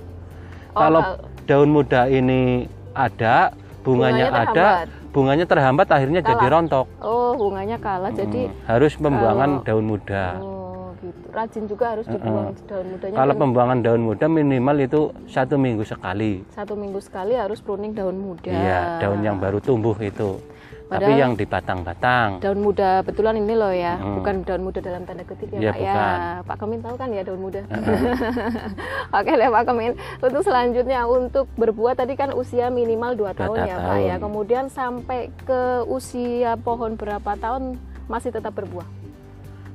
Oh, 0.72 0.78
kalau 0.78 1.02
kal- 1.02 1.20
daun 1.46 1.70
muda 1.70 2.02
ini 2.06 2.64
ada, 2.92 3.52
bunganya, 3.82 4.26
Bunganya 4.28 4.52
ada, 4.52 4.68
bunganya 5.10 5.46
terhambat 5.46 5.88
akhirnya 5.88 6.20
jadi 6.20 6.36
Kalah. 6.38 6.54
rontok. 6.54 6.86
Oh, 6.98 7.32
bunganya 7.34 7.78
kalah 7.78 8.10
jadi 8.10 8.48
Hmm, 8.48 8.56
harus 8.66 8.94
pembuangan 8.94 9.50
kalau- 9.54 9.64
daun 9.64 9.86
muda. 9.86 10.26
Oh, 10.38 10.92
gitu. 10.98 11.26
Rajin 11.30 11.64
juga 11.66 11.86
harus 11.92 12.06
dibuang 12.06 12.56
daun 12.62 12.88
mudanya. 12.90 13.16
Kalau 13.16 13.34
pembuangan 13.36 13.78
daun 13.80 14.02
muda 14.02 14.26
minimal 14.26 14.78
itu 14.80 15.02
satu 15.26 15.56
minggu 15.56 15.84
sekali. 15.84 16.44
satu 16.50 16.74
minggu 16.74 17.00
sekali 17.00 17.36
harus 17.36 17.60
pruning 17.60 17.92
daun 17.92 18.16
muda. 18.16 18.48
Iya, 18.48 18.82
daun 19.02 19.20
yang 19.22 19.38
baru 19.38 19.60
tumbuh 19.60 19.96
itu. 19.98 20.40
Tapi 20.86 21.02
Padahal- 21.02 21.18
yang 21.18 21.34
di 21.34 21.44
batang-batang. 21.44 22.30
Daun 22.40 22.60
muda 22.60 23.02
betulan 23.02 23.36
ini 23.36 23.54
loh 23.54 23.70
ya, 23.70 23.98
Mm. 23.98 24.16
bukan 24.16 24.36
daun 24.42 24.62
muda 24.62 24.80
dalam 24.80 25.02
tanda 25.02 25.24
kutip 25.24 25.50
ya, 25.50 25.58
Iya, 25.60 25.72
Pak 25.72 25.80
bukan. 25.80 25.96
ya. 25.98 26.44
Pak 26.44 26.56
Kemin 26.56 26.80
tahu 26.80 26.96
kan 26.96 27.10
ya 27.10 27.22
daun 27.22 27.42
muda. 27.42 27.62
Oke 29.18 29.32
deh 29.32 29.50
Pak 29.50 29.64
Kemin. 29.66 29.92
Untuk 30.20 30.42
selanjutnya 30.42 31.00
untuk 31.04 31.46
berbuah 31.56 31.94
tadi 31.94 32.14
kan 32.14 32.32
usia 32.32 32.70
minimal 32.70 33.16
2 33.16 33.34
tahun 33.34 33.58
ya 33.60 33.76
Pak 33.76 33.98
ya. 33.98 34.16
tahun. 34.16 34.22
Kemudian 34.22 34.66
sampai 34.68 35.20
ke 35.40 35.62
usia 35.86 36.54
pohon 36.58 36.94
berapa 36.94 37.32
tahun 37.36 37.78
masih 38.06 38.30
tetap 38.30 38.54
berbuah? 38.54 38.86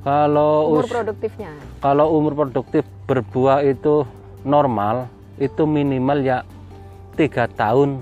Kalau 0.01 0.73
Umur 0.73 0.85
us- 0.85 0.91
produktifnya. 0.91 1.53
kalau 1.79 2.15
umur 2.15 2.33
produktif 2.35 2.87
berbuah 3.05 3.61
itu 3.63 4.07
normal, 4.43 5.11
itu 5.37 5.63
minimal 5.63 6.19
ya 6.21 6.39
tiga 7.13 7.45
tahun 7.47 8.01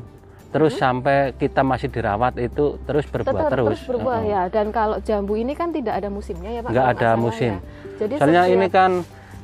terus 0.48 0.72
sampai 0.74 1.16
kita 1.32 1.60
masih 1.60 1.88
dirawat 1.88 2.36
itu 2.36 2.80
terus 2.82 3.04
berbuah 3.04 3.28
Hmm? 3.28 3.38
Tetap 3.38 3.52
terus. 3.52 3.68
terus 3.68 3.82
berbuah 3.86 4.18
Heeh. 4.18 4.30
ya. 4.30 4.42
Dan 4.48 4.66
kalau 4.70 4.96
jambu 4.98 5.34
ini 5.34 5.52
kan 5.52 5.68
tidak 5.68 5.94
ada 5.94 6.08
musimnya 6.08 6.50
ya 6.50 6.60
Pak. 6.60 6.70
Nggak 6.70 6.86
kalau 6.86 6.96
ada 6.96 7.10
musim. 7.14 7.52
ya. 7.54 7.60
Jadi 7.98 8.12
Soalnya 8.16 8.42
setiap- 8.42 8.56
ini 8.56 8.66
kan 8.70 8.90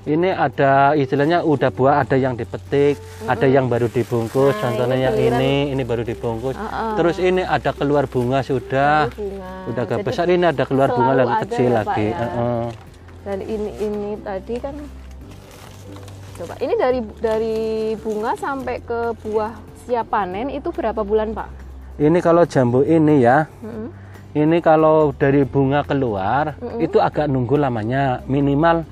ini 0.04 0.28
ada 0.28 0.72
istilahnya 0.94 1.38
udah 1.42 1.70
buah 1.70 1.94
ada 1.98 2.12
yang 2.14 2.34
dipetik, 2.34 3.00
ada 3.24 3.46
yang 3.46 3.66
baru 3.66 3.88
dibungkus, 3.88 4.52
Nah, 4.54 4.62
contohnya 4.62 4.94
ini 4.94 5.02
yang 5.02 5.14
giliran- 5.14 5.40
ini 5.40 5.52
ini 5.70 5.82
baru 5.82 6.02
dibungkus. 6.02 6.52
Heeh. 6.54 6.92
Terus 6.94 7.16
ini 7.18 7.42
ada 7.42 7.70
keluar 7.70 8.04
bunga 8.04 8.40
sudah, 8.40 9.08
bunga. 9.10 9.50
udah 9.66 9.82
agak 9.82 9.98
Jadi 9.98 10.06
besar 10.06 10.26
ini 10.26 10.44
ada 10.44 10.60
keluar 10.62 10.88
bunga 10.90 11.12
lagi 11.14 11.34
kecil 11.42 11.68
ya, 11.70 11.76
lagi. 11.78 12.06
ya? 12.06 12.16
Heeh. 12.18 12.64
dan 13.22 13.38
ini 13.40 13.70
ini 13.78 14.10
tadi 14.20 14.54
kan 14.58 14.76
coba 16.34 16.54
ini 16.58 16.74
dari 16.74 17.00
dari 17.18 17.56
bunga 17.96 18.32
sampai 18.34 18.76
ke 18.80 19.00
buah 19.18 19.52
siap 19.84 20.08
panen 20.08 20.48
itu 20.48 20.72
berapa 20.72 21.00
bulan 21.00 21.36
pak? 21.36 21.48
Ini 22.00 22.18
kalau 22.18 22.42
jambu 22.42 22.82
ini 22.82 23.22
ya, 23.22 23.46
Mm-mm. 23.62 23.88
ini 24.34 24.58
kalau 24.58 25.14
dari 25.14 25.46
bunga 25.46 25.86
keluar 25.86 26.58
itu 26.82 26.98
agak 26.98 27.30
nunggu 27.30 27.54
lamanya, 27.54 28.24
minimal 28.26 28.82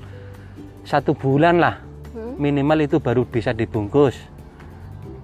satu 0.83 1.11
bulan 1.11 1.59
lah, 1.59 1.75
Hmm. 2.13 2.37
minimal 2.37 2.85
itu 2.85 3.01
baru 3.01 3.25
bisa 3.25 3.51
dibungkus. 3.51 4.15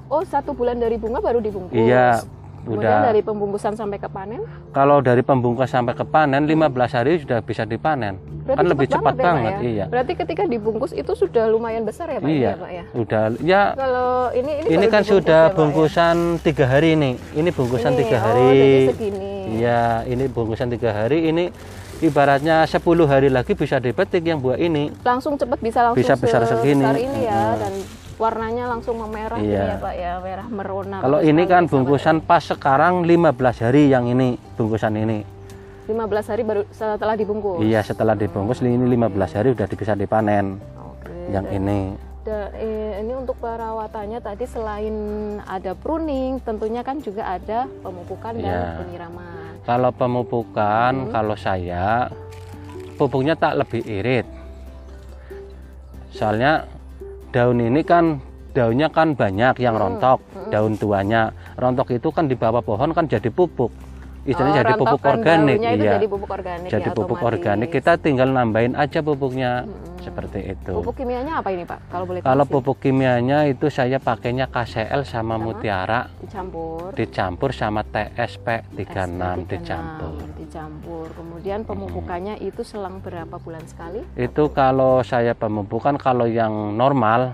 Oh 0.10 0.26
satu 0.26 0.52
bulan 0.52 0.82
dari 0.82 0.98
bunga 0.98 1.22
baru 1.22 1.38
dibungkus. 1.38 1.78
Iya, 1.78 2.26
Kemudian 2.60 2.92
udah. 2.92 3.08
dari 3.08 3.22
pembungkusan 3.22 3.74
sampai 3.74 3.98
ke 3.98 4.08
panen 4.08 4.42
Kalau 4.70 5.00
dari 5.00 5.22
pembungkus 5.22 5.70
sampai 5.70 5.94
ke 5.94 6.04
panen 6.04 6.44
15 6.44 6.96
hari 6.96 7.20
sudah 7.20 7.39
bisa 7.39 7.63
dipanen. 7.63 8.20
kan 8.50 8.66
lebih 8.66 8.89
cepat 8.89 9.13
ya, 9.13 9.22
Pak, 9.22 9.25
banget, 9.30 9.54
ya? 9.54 9.62
iya. 9.62 9.86
Berarti 9.86 10.13
ketika 10.18 10.44
dibungkus 10.44 10.89
itu 10.92 11.13
sudah 11.13 11.46
lumayan 11.46 11.86
besar 11.86 12.10
ya 12.10 12.18
pak? 12.18 12.25
Iya. 12.25 12.50
ya, 12.50 12.54
pak 12.58 12.72
ya. 12.74 12.84
Udah 12.98 13.24
ya 13.39 13.62
Kalau 13.78 14.10
ini 14.34 14.51
ini, 14.66 14.68
ini 14.74 14.86
kan 14.89 15.04
sudah 15.06 15.42
ya, 15.46 15.51
ya? 15.51 15.56
bungkusan 15.56 16.16
tiga 16.42 16.66
hari 16.66 16.98
ini. 16.98 17.12
Ini 17.38 17.50
bungkusan 17.54 17.94
Ini, 17.94 18.00
tiga 18.01 18.18
oh, 18.18 18.22
hari. 18.25 18.50
jadi 18.50 18.80
segini. 18.89 19.34
Iya, 19.62 19.82
ini 20.06 20.24
bungkusan 20.25 20.68
tiga 20.68 20.89
hari. 20.94 21.30
Ini 21.30 21.46
ibaratnya 22.00 22.63
10 22.63 22.80
hari 23.06 23.30
lagi 23.30 23.54
bisa 23.54 23.78
dipetik 23.78 24.24
yang 24.24 24.39
buah 24.39 24.58
ini. 24.58 24.94
Langsung 25.04 25.38
cepat 25.38 25.60
bisa 25.60 25.80
langsung 25.84 26.00
Bisa 26.01 26.18
besar 26.18 26.42
segini. 26.48 26.82
sebesar 26.82 26.98
ini 26.98 27.20
ya 27.28 27.38
Mm-mm. 27.54 27.62
dan 27.62 27.74
warnanya 28.20 28.68
langsung 28.68 29.00
memerah 29.00 29.40
ini 29.40 29.56
Iya. 29.56 29.64
ya 29.66 29.76
pak 29.80 29.94
ya 29.96 30.12
merah 30.20 30.48
merona. 30.48 30.98
Kalau 31.00 31.20
ini 31.24 31.44
kan 31.48 31.66
bungkusan 31.66 32.20
pas 32.20 32.44
sekarang 32.44 33.08
15 33.08 33.64
hari 33.64 33.88
yang 33.88 34.06
ini 34.06 34.36
bungkusan 34.54 34.92
ini. 34.94 35.24
15 35.88 36.28
hari 36.28 36.44
baru 36.46 36.62
setelah 36.70 37.16
dibungkus. 37.16 37.64
Iya, 37.64 37.82
setelah 37.82 38.14
dibungkus 38.14 38.62
ini 38.62 38.78
15 38.78 39.34
hari 39.34 39.56
udah 39.56 39.66
bisa 39.66 39.98
dipanen 39.98 40.60
Oke. 40.78 41.34
yang 41.34 41.48
dan- 41.48 41.56
ini. 41.56 41.82
da- 42.20 42.52
eh, 42.54 43.02
ini 43.02 43.16
untuk 43.16 43.42
perawatannya 43.42 44.22
tadi 44.22 44.46
selain 44.46 44.94
ada 45.42 45.74
pruning, 45.74 46.38
tentunya 46.40 46.86
kan 46.86 47.02
juga 47.02 47.26
ada 47.26 47.66
pemupukan 47.82 48.38
dan 48.38 48.46
Iya. 48.46 48.78
penyiraman. 48.78 49.50
Kalau 49.66 49.90
pemupukan, 49.90 50.94
Hmm. 50.94 51.10
kalau 51.10 51.34
saya 51.34 52.12
pupuknya 53.00 53.34
tak 53.34 53.58
lebih 53.58 53.82
irit. 53.82 54.28
Soalnya 56.12 56.70
daun 57.30 57.62
ini 57.62 57.82
kan 57.86 58.18
daunnya 58.58 58.90
kan 58.90 59.14
banyak 59.14 59.62
yang 59.62 59.78
Hmm. 59.78 59.84
rontok, 59.86 60.20
daun 60.50 60.74
tuanya. 60.76 61.30
Rontok 61.56 61.94
itu 61.94 62.10
kan 62.10 62.26
di 62.26 62.34
bawah 62.34 62.66
pohon 62.66 62.92
kan 62.94 63.06
jadi 63.06 63.30
pupuk. 63.30 63.70
Istilahnya 64.30 64.54
Oh, 64.54 64.62
jadi 64.62 64.74
pupuk 64.76 65.02
organik, 65.04 65.58
itu 65.58 65.66
iya. 65.80 65.92
jadi 65.92 66.06
pupuk 66.06 66.30
organik 66.30 66.70
Jadi 66.70 66.82
ya, 66.84 66.94
pupuk 66.94 67.18
otomatis. 67.18 67.30
organik. 67.34 67.70
Kita 67.72 67.92
tinggal 67.98 68.30
nambahin 68.30 68.74
aja 68.74 69.00
pupuknya 69.00 69.52
Hmm. 69.60 69.74
seperti 70.00 70.40
itu. 70.48 70.72
Pupuk 70.72 70.96
kimianya 70.96 71.34
apa 71.36 71.50
ini 71.50 71.66
Pak? 71.66 71.80
Kalau 71.88 72.06
boleh 72.06 72.22
Kalau 72.22 72.44
kasih? 72.44 72.54
pupuk 72.54 72.78
kimianya 72.80 73.40
itu 73.44 73.68
saya 73.68 73.98
pakainya 73.98 74.46
KCL 74.46 75.02
sama 75.04 75.36
Mutiara 75.36 76.14
dicampur 76.20 76.94
dicampur 76.94 77.50
sama 77.52 77.82
TSP 77.84 78.48
36 78.70 79.42
SP36, 79.42 79.50
dicampur. 79.50 80.14
dicampur. 80.38 81.06
Kemudian 81.12 81.60
pemupukannya 81.64 82.38
itu 82.38 82.62
selang 82.62 83.00
berapa 83.00 83.36
bulan 83.36 83.66
sekali? 83.66 84.06
Itu 84.14 84.52
kalau 84.52 85.02
saya 85.02 85.34
pemupukan 85.34 85.98
kalau 85.98 86.26
yang 86.26 86.52
normal 86.72 87.34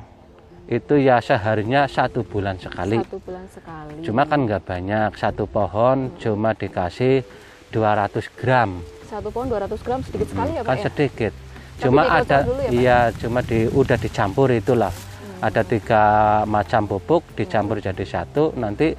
itu 0.65 0.97
ya 0.97 1.21
seharinya 1.21 1.85
satu 1.85 2.21
bulan 2.21 2.57
sekali. 2.57 2.97
Satu 2.97 3.21
bulan 3.21 3.45
sekali. 3.47 4.01
Cuma 4.01 4.25
kan 4.25 4.43
nggak 4.43 4.63
banyak 4.63 5.11
satu 5.13 5.45
pohon 5.45 6.09
cuma 6.17 6.51
dikasih 6.51 7.21
200 7.69 8.09
gram 8.33 8.81
satu 9.05 9.29
pohon 9.29 9.47
200 9.47 9.77
gram 9.79 9.99
sedikit 10.01 10.27
sekali 10.27 10.51
ya 10.51 10.61
Pak 10.61 10.67
kan 10.67 10.77
ya? 10.77 10.83
sedikit. 10.83 11.33
Tapi 11.35 11.81
Cuma 11.83 12.01
ada 12.03 12.37
ya, 12.41 12.47
Pak? 12.47 12.71
iya 12.71 12.99
cuma 13.13 13.39
di 13.39 13.67
udah 13.67 13.95
dicampur 13.95 14.49
itulah. 14.49 14.89
Hmm. 14.89 15.45
Ada 15.45 15.61
tiga 15.61 16.03
macam 16.45 16.87
pupuk 16.87 17.21
dicampur 17.33 17.77
jadi 17.77 18.01
satu 18.01 18.55
nanti 18.55 18.95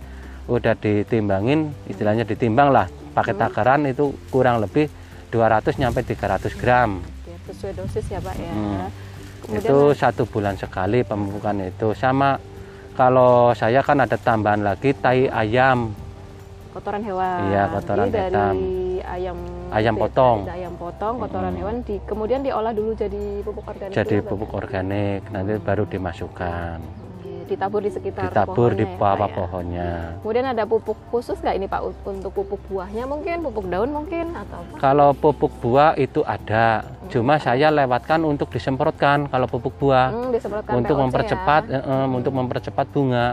udah 0.47 0.77
ditimbangin 0.77 1.75
istilahnya 1.85 2.23
ditimbang 2.23 2.71
lah 2.71 2.87
pakai 3.13 3.35
Hmm. 3.35 3.43
takaran 3.43 3.83
itu 3.85 4.15
kurang 4.29 4.63
lebih 4.63 4.87
200 5.29 5.75
nyampe 5.75 6.01
300 6.01 6.55
gram. 6.55 7.03
Oke, 7.03 7.35
sesuai 7.51 7.73
dosis 7.75 8.07
ya 8.07 8.23
Pak 8.23 8.35
ya. 8.37 8.53
Hmm. 8.53 8.87
Kemudian 9.45 9.63
itu 9.63 9.79
satu 9.93 10.23
bulan 10.25 10.55
sekali 10.57 11.05
pemupukan 11.05 11.57
itu 11.61 11.93
sama 11.93 12.41
kalau 12.97 13.53
saya 13.53 13.85
kan 13.85 14.01
ada 14.01 14.17
tambahan 14.17 14.65
lagi 14.65 14.97
tai 14.97 15.29
ayam 15.29 15.93
kotoran 16.73 17.01
hewan. 17.01 17.41
Iya, 17.49 17.63
kotoran 17.73 18.07
Jadi 18.07 18.13
dari 18.13 18.33
hitam. 18.33 18.57
ayam 19.07 19.39
Ayam 19.67 19.95
dari 19.95 20.03
potong. 20.05 20.39
ayam 20.47 20.75
potong, 20.77 21.15
kotoran 21.19 21.45
Mm-mm. 21.49 21.61
hewan 21.61 21.77
di 21.83 21.97
kemudian 22.05 22.41
diolah 22.41 22.73
dulu 22.73 22.93
jadi 22.93 23.23
pupuk 23.43 23.65
organik. 23.65 23.95
jadi 23.95 24.17
pupuk 24.21 24.51
organik 24.53 25.21
nanti 25.33 25.53
baru 25.59 25.85
dimasukkan 25.85 26.79
ditabur 27.47 27.79
di 27.79 27.89
sekitar 27.89 28.29
ditabur 28.29 28.71
di 28.71 28.83
pohonnya 28.83 28.91
ya, 28.91 28.99
bawah 28.99 29.25
ya? 29.25 29.35
pohonnya 29.35 29.91
Kemudian 30.19 30.47
ada 30.49 30.65
pupuk 30.65 30.99
khusus 31.09 31.39
nggak 31.39 31.55
ini 31.55 31.67
Pak 31.67 31.81
untuk 32.05 32.31
pupuk 32.33 32.61
buahnya 32.67 33.05
mungkin, 33.05 33.37
pupuk 33.41 33.67
daun 33.67 33.91
mungkin 33.91 34.31
atau 34.33 34.59
apa? 34.61 34.75
kalau 34.77 35.11
pupuk 35.13 35.53
buah 35.59 35.95
itu 35.97 36.21
ada 36.21 36.83
cuma 37.07 37.39
saya 37.39 37.71
lewatkan 37.71 38.21
untuk 38.21 38.51
disemprotkan 38.51 39.27
kalau 39.27 39.47
pupuk 39.47 39.73
buah 39.77 40.11
Hmm, 40.11 40.29
disemprotkan 40.29 40.73
untuk 40.77 40.93
POC 40.93 41.03
mempercepat 41.03 41.63
ya. 41.65 41.77
eh, 41.77 41.83
eh, 41.85 42.07
untuk 42.09 42.33
mempercepat 42.33 42.87
bunga 42.89 43.27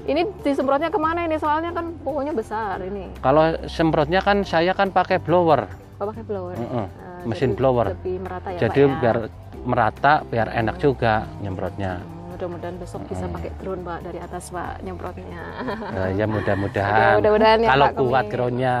Ini 0.00 0.24
disemprotnya 0.40 0.88
ke 0.88 0.96
mana 0.96 1.20
ini? 1.22 1.36
Soalnya 1.36 1.68
kan 1.68 1.92
pohonnya 2.00 2.32
besar 2.32 2.80
ini. 2.80 3.12
kalau 3.18 3.44
semprotnya 3.66 4.18
kan 4.18 4.40
saya 4.40 4.72
kan 4.72 4.88
pakai 4.88 5.18
blower 5.18 5.68
Oh, 5.98 6.06
pakai 6.06 6.22
blower. 6.22 6.54
eh, 6.54 6.64
Eh, 6.64 6.88
mesin 7.24 7.50
jadi 7.50 7.58
blower 7.58 7.86
Lebih 7.92 8.16
merata 8.22 8.48
ya 8.48 8.58
jadi 8.60 8.80
Pak 8.80 8.88
ya. 8.88 8.96
biar 8.96 9.16
merata 9.60 10.12
biar 10.24 10.48
enak 10.50 10.76
juga 10.78 11.12
nyemprotnya 11.38 11.98
Hmm, 11.98 12.17
Mudah-mudahan 12.38 12.78
besok 12.78 13.02
bisa 13.04 13.26
Hmm. 13.26 13.34
pakai 13.34 13.50
drone 13.58 13.82
Pak 13.82 13.98
dari 14.00 14.18
atas 14.22 14.44
Pak 14.48 14.78
nyemprotnya. 14.80 15.42
Eh, 15.90 16.10
ya 16.14 16.24
mudah-mudahan 16.30 17.18
mudah-mudahan 17.18 17.58
ya 17.58 17.68
kalau 17.68 17.84
Pak 17.84 17.94
kuat 17.98 18.24
groundnya 18.30 18.74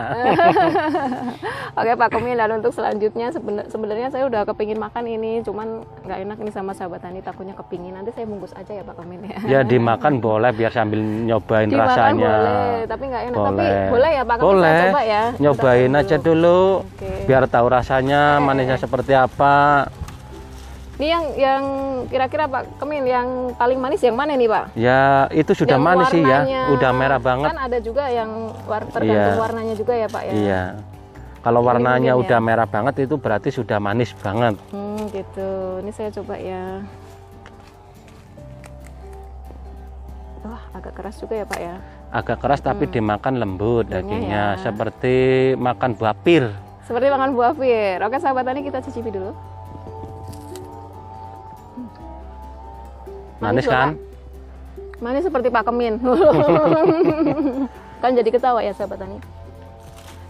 Oke 1.78 1.92
Pak 1.92 2.08
Kemi 2.08 2.32
dan 2.32 2.50
untuk 2.54 2.70
selanjutnya 2.70 3.26
seben- 3.28 3.66
sebenarnya 3.66 4.08
saya 4.08 4.24
udah 4.24 4.42
kepingin 4.44 4.78
makan 4.78 5.04
ini, 5.06 5.42
cuman 5.42 5.82
nggak 6.02 6.18
enak 6.22 6.38
nih 6.38 6.50
sama 6.50 6.70
sahabat 6.70 7.02
tani 7.02 7.18
takutnya 7.18 7.54
kepingin. 7.54 7.94
Nanti 7.94 8.10
saya 8.10 8.26
bungkus 8.26 8.54
aja 8.54 8.70
ya 8.72 8.82
Pak 8.82 8.94
Kemi 8.96 9.16
ya. 9.24 9.38
ya 9.42 9.60
dimakan 9.62 10.18
boleh 10.18 10.50
biar 10.50 10.70
sambil 10.70 11.02
nyobain 11.02 11.66
Dimakan 11.66 11.86
rasanya 11.88 12.30
boleh, 12.30 12.78
tapi 12.86 13.04
nggak 13.06 13.22
enak. 13.24 13.36
Tapi 13.36 13.58
Boleh. 13.58 13.86
boleh 13.90 14.10
ya 14.12 14.22
Pak 14.22 14.36
Kemi 14.36 14.46
Boleh. 14.46 14.70
saya 14.70 14.86
coba 14.86 15.02
ya. 15.04 15.22
Nyobain 15.36 15.92
aja 15.92 16.16
dulu. 16.16 16.26
dulu 16.28 16.60
Oke. 16.84 17.24
biar 17.24 17.48
tahu 17.48 17.66
rasanya 17.66 18.36
manisnya 18.38 18.76
seperti 18.76 19.10
apa 19.10 19.88
Ini 20.98 21.06
yang 21.06 21.24
yang 21.32 21.62
kira-kira 22.10 22.44
Pak 22.44 22.82
Kemil 22.82 23.06
yang 23.06 23.28
paling 23.54 23.78
manis 23.78 24.02
yang 24.02 24.18
mana 24.18 24.34
nih 24.34 24.50
Pak? 24.50 24.64
ya 24.74 25.30
itu 25.30 25.54
sudah 25.54 25.78
Yang 25.78 25.86
manis 25.86 26.06
sih 26.10 26.22
ya 26.22 26.40
udah 26.68 26.90
merah 26.90 27.20
banget 27.20 27.48
Kan 27.48 27.60
ada 27.60 27.78
juga 27.78 28.10
yang 28.10 28.30
war 28.66 28.82
tergantung 28.84 29.06
Iya. 29.30 29.38
warnanya 29.38 29.74
juga 29.74 29.94
ya 29.94 30.06
Pak 30.06 30.22
ya. 30.24 30.32
iya 30.34 30.62
kalau 31.38 31.62
warnanya 31.62 32.12
udah 32.12 32.34
ya. 32.34 32.42
merah 32.42 32.66
banget 32.66 32.98
itu 33.00 33.14
berarti 33.14 33.48
sudah 33.48 33.78
manis 33.78 34.10
banget 34.12 34.58
Hmm 34.68 35.06
gitu. 35.08 35.50
Ini 35.80 35.90
saya 35.94 36.10
coba 36.10 36.34
ya. 36.34 36.82
Wah 40.40 40.62
agak 40.72 40.92
keras 40.94 41.14
juga 41.16 41.34
ya 41.36 41.46
Pak 41.46 41.60
ya. 41.60 41.76
agak 42.10 42.38
keras 42.38 42.58
tapi 42.58 42.84
Hmm. 42.84 42.92
dimakan 42.92 43.34
lembut 43.36 43.84
Dagingnya 43.84 44.02
dagingnya 44.02 44.44
ya. 44.50 44.60
seperti 44.60 45.14
makan 45.54 45.94
buah 45.94 46.16
pir 46.16 46.44
Seperti 46.82 47.06
makan 47.06 47.30
buah 47.32 47.52
pir. 47.52 48.00
Oke 48.00 48.16
sahabat 48.16 48.42
tani 48.42 48.64
kita 48.64 48.80
cicipi 48.80 49.12
dulu. 49.12 49.30
Manis 53.38 53.66
loh, 53.66 53.72
kan. 53.72 53.88
Manis 54.98 55.24
seperti 55.26 55.48
Pak 55.50 55.62
Kemin. 55.70 55.94
kan 58.02 58.10
jadi 58.14 58.30
ketawa 58.30 58.62
ya 58.62 58.74
sahabat 58.74 58.98
tani. 58.98 59.18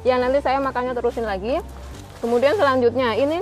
Ya 0.05 0.21
nanti 0.21 0.41
saya 0.45 0.61
makannya 0.61 0.93
terusin 0.93 1.25
lagi. 1.25 1.61
Kemudian 2.19 2.59
selanjutnya 2.59 3.15
ini 3.15 3.39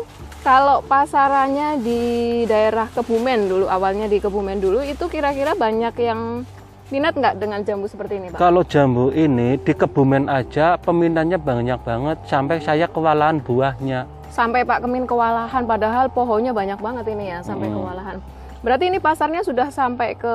kalau 0.47 0.79
pasarannya 0.87 1.83
di 1.83 2.03
daerah 2.47 2.87
Kebumen 2.93 3.51
dulu 3.51 3.67
awalnya 3.67 4.07
di 4.07 4.23
Kebumen 4.23 4.63
dulu 4.63 4.79
itu 4.85 5.11
kira-kira 5.11 5.59
banyak 5.59 5.95
yang 5.99 6.47
minat 6.87 7.19
nggak 7.19 7.43
dengan 7.43 7.67
jambu 7.67 7.91
seperti 7.91 8.23
ini 8.23 8.31
Pak? 8.31 8.39
Kalau 8.39 8.63
jambu 8.63 9.11
ini 9.11 9.59
di 9.59 9.73
Kebumen 9.75 10.31
aja 10.31 10.79
peminatnya 10.79 11.35
banyak 11.35 11.83
banget 11.83 12.17
sampai 12.31 12.63
saya 12.63 12.87
kewalahan 12.87 13.43
buahnya. 13.43 14.07
Sampai 14.28 14.62
Pak 14.62 14.85
Kemin 14.85 15.04
kewalahan 15.04 15.64
padahal 15.64 16.06
pohonnya 16.09 16.52
banyak 16.52 16.76
banget 16.76 17.06
ini 17.09 17.30
ya 17.30 17.38
sampai 17.40 17.68
Hmm. 17.68 17.76
kewalahan. 17.76 18.16
Berarti 18.61 18.85
ini 18.88 18.99
pasarnya 18.99 19.40
sudah 19.40 19.68
sampai 19.71 20.14
ke 20.14 20.35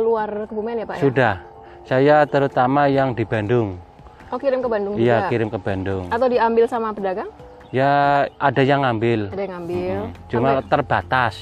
luar 0.00 0.46
Kebumen 0.46 0.78
ya 0.78 0.86
Pak 0.86 0.96
ya? 0.96 1.02
Sudah. 1.02 1.34
Saya 1.82 2.16
terutama 2.24 2.86
yang 2.86 3.12
di 3.12 3.24
Bandung. 3.24 3.80
Oh 4.28 4.36
kirim 4.36 4.60
ke 4.60 4.68
Bandung 4.68 4.94
Iya, 4.94 5.24
juga? 5.24 5.28
kirim 5.32 5.48
ke 5.48 5.58
Bandung. 5.58 6.04
Atau 6.12 6.28
diambil 6.28 6.68
sama 6.68 6.92
pedagang? 6.92 7.32
Ya 7.68 7.90
ada 8.36 8.62
yang 8.62 8.84
ngambil. 8.84 9.32
Ada 9.32 9.42
yang 9.42 9.52
ngambil? 9.60 9.96
Hmm, 10.04 10.12
Cuma 10.28 10.50
terbatas. 10.62 11.34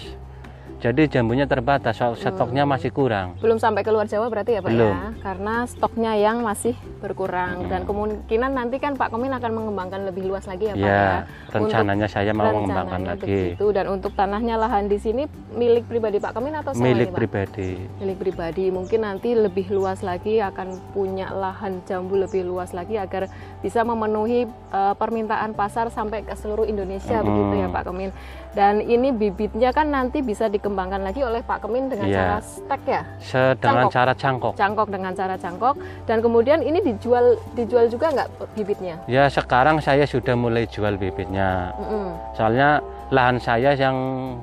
Jadi 0.87 1.11
jambunya 1.11 1.50
terbatas, 1.50 1.99
so- 1.99 2.14
stoknya 2.14 2.62
masih 2.62 2.95
kurang. 2.95 3.35
Belum 3.43 3.59
sampai 3.59 3.83
ke 3.83 3.90
luar 3.90 4.07
Jawa 4.07 4.31
berarti 4.31 4.55
ya 4.55 4.62
Pak 4.62 4.71
Belum. 4.71 4.95
ya? 4.95 5.11
Karena 5.19 5.55
stoknya 5.66 6.14
yang 6.14 6.47
masih 6.47 6.78
berkurang 7.02 7.66
dan 7.66 7.83
kemungkinan 7.83 8.55
nanti 8.55 8.78
kan 8.78 8.95
Pak 8.95 9.11
Kemin 9.11 9.35
akan 9.35 9.50
mengembangkan 9.52 10.07
lebih 10.07 10.31
luas 10.31 10.47
lagi 10.47 10.71
ya 10.71 10.75
Pak 10.75 10.78
ya? 10.78 10.87
Ya, 10.87 11.11
rencananya 11.50 12.07
saya 12.07 12.31
mau 12.31 12.55
mengembangkan 12.55 13.02
lagi. 13.05 13.59
begitu. 13.59 13.66
Dan 13.75 13.90
untuk 13.90 14.14
tanahnya 14.14 14.55
lahan 14.55 14.87
di 14.87 14.95
sini 14.97 15.26
milik 15.50 15.90
pribadi 15.90 16.23
Pak 16.23 16.38
Kemin 16.38 16.55
atau 16.55 16.71
sewa 16.71 16.87
Milik 16.87 17.02
ini, 17.02 17.11
Pak? 17.11 17.19
pribadi. 17.19 17.71
milik 17.99 18.19
pribadi 18.21 18.64
mungkin 18.69 19.00
nanti 19.02 19.35
lebih 19.35 19.66
luas 19.69 20.00
lagi 20.00 20.38
akan 20.38 20.95
punya 20.95 21.35
lahan 21.35 21.83
jambu 21.83 22.14
lebih 22.14 22.47
luas 22.47 22.71
lagi 22.71 22.95
agar 22.95 23.26
bisa 23.59 23.83
memenuhi 23.83 24.47
eh, 24.47 24.95
permintaan 24.95 25.50
pasar 25.50 25.90
sampai 25.90 26.23
ke 26.23 26.37
seluruh 26.37 26.62
Indonesia 26.64 27.19
Mm-mm. 27.19 27.26
begitu 27.26 27.55
ya 27.59 27.69
Pak 27.69 27.83
Kemin 27.83 28.11
dan 28.57 28.81
ini 28.81 29.13
bibitnya 29.13 29.69
kan 29.69 29.93
nanti 29.93 30.19
bisa 30.19 30.49
dikembangkan 30.49 31.05
lagi 31.05 31.21
oleh 31.21 31.45
Pak 31.45 31.61
Kemin 31.61 31.87
dengan 31.87 32.09
Iya. 32.09 32.17
cara 32.17 32.37
stek 32.41 32.83
ya 32.83 33.03
Sedangkan 33.21 33.61
Cangkok. 33.85 33.93
cara 33.93 34.13
cangkok. 34.17 34.53
cangkok 34.57 34.89
dengan 34.89 35.13
cara 35.13 35.35
cangkok 35.37 35.75
dan 36.09 36.19
kemudian 36.19 36.65
ini 36.65 36.81
dijual 36.81 37.37
dijual 37.53 37.85
juga 37.87 38.09
nggak 38.11 38.29
bibitnya 38.57 38.97
Ya 39.05 39.29
sekarang 39.29 39.79
saya 39.79 40.03
sudah 40.03 40.33
mulai 40.33 40.65
jual 40.65 40.97
bibitnya. 40.97 41.77
Mm-mm. 41.77 42.17
Soalnya 42.33 42.81
lahan 43.09 43.37
saya 43.37 43.71
yang 43.73 43.95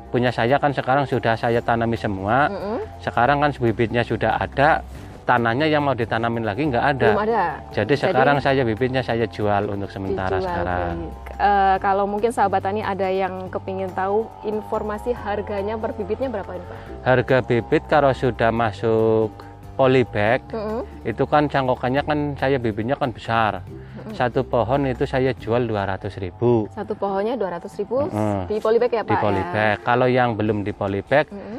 punya 0.08 0.29
saya 0.29 0.55
kan 0.55 0.70
sekarang 0.70 1.03
sudah 1.03 1.34
saya 1.34 1.58
tanami 1.60 1.98
semua. 1.98 2.48
Mm-mm. 2.48 2.77
Sekarang 3.01 3.41
kan 3.41 3.50
bibitnya 3.51 4.05
sudah 4.05 4.38
ada, 4.38 4.86
tanahnya 5.23 5.65
yang 5.65 5.81
mau 5.81 5.95
ditanamin 5.95 6.43
lagi 6.43 6.67
nggak 6.67 6.85
ada. 6.85 7.07
belum 7.09 7.23
ada 7.23 7.43
Jadi 7.71 7.93
sekarang 7.95 8.37
saya 8.37 8.61
bibitnya 8.61 8.99
saya 8.99 9.23
jual 9.25 9.71
untuk 9.71 9.87
sementara 9.87 10.37
dijual. 10.37 10.45
sekarang. 10.45 10.95
Eh, 11.33 11.75
kalau 11.79 12.05
mungkin 12.05 12.29
sahabat 12.29 12.61
tani 12.61 12.79
ada 12.79 13.07
yang 13.07 13.49
kepingin 13.49 13.89
tahu 13.91 14.27
informasi 14.43 15.15
harganya 15.15 15.75
per 15.75 15.91
bibitnya 15.91 16.29
berapa 16.29 16.53
ini 16.53 16.63
Pak? 16.63 16.77
Harga 17.01 17.37
bibit 17.41 17.83
kalau 17.87 18.11
sudah 18.11 18.51
masuk 18.51 19.33
polybag 19.73 20.45
Mm-mm. 20.53 20.85
itu 21.01 21.25
kan 21.25 21.49
cangkokannya 21.49 22.05
kan 22.05 22.19
saya 22.37 22.61
bibitnya 22.61 22.93
kan 22.93 23.09
besar. 23.09 23.65
Satu 24.13 24.45
pohon 24.45 24.85
itu 24.85 25.09
saya 25.09 25.33
jual 25.33 25.65
200.000 25.65 26.21
ribu 26.21 26.69
Satu 26.69 26.93
pohonnya 26.93 27.33
200.000 27.33 27.81
ribu 27.81 28.05
Mm-mm. 28.05 28.45
di 28.45 28.61
polybag 28.61 28.91
ya 28.91 29.01
Pak 29.01 29.09
di 29.09 29.15
ya? 29.15 29.21
polybag. 29.23 29.75
Kalau 29.81 30.05
yang 30.05 30.37
belum 30.37 30.61
di 30.61 30.69
polybag, 30.69 31.25
Mm-mm. 31.33 31.57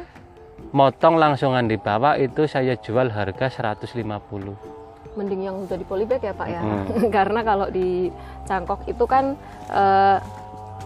Motong 0.75 1.15
langsungan 1.15 1.71
di 1.71 1.79
bawah 1.79 2.19
itu 2.19 2.43
saya 2.51 2.75
jual 2.75 3.07
harga 3.07 3.47
150. 3.47 3.95
Mending 5.15 5.47
yang 5.47 5.55
udah 5.63 5.79
di 5.79 5.87
polybag 5.87 6.19
ya 6.19 6.35
Pak 6.35 6.47
ya. 6.51 6.59
Mm. 6.59 6.85
Karena 7.15 7.39
kalau 7.47 7.71
di 7.71 8.11
cangkok 8.43 8.83
itu 8.83 9.07
kan 9.07 9.39
eh, 9.71 10.19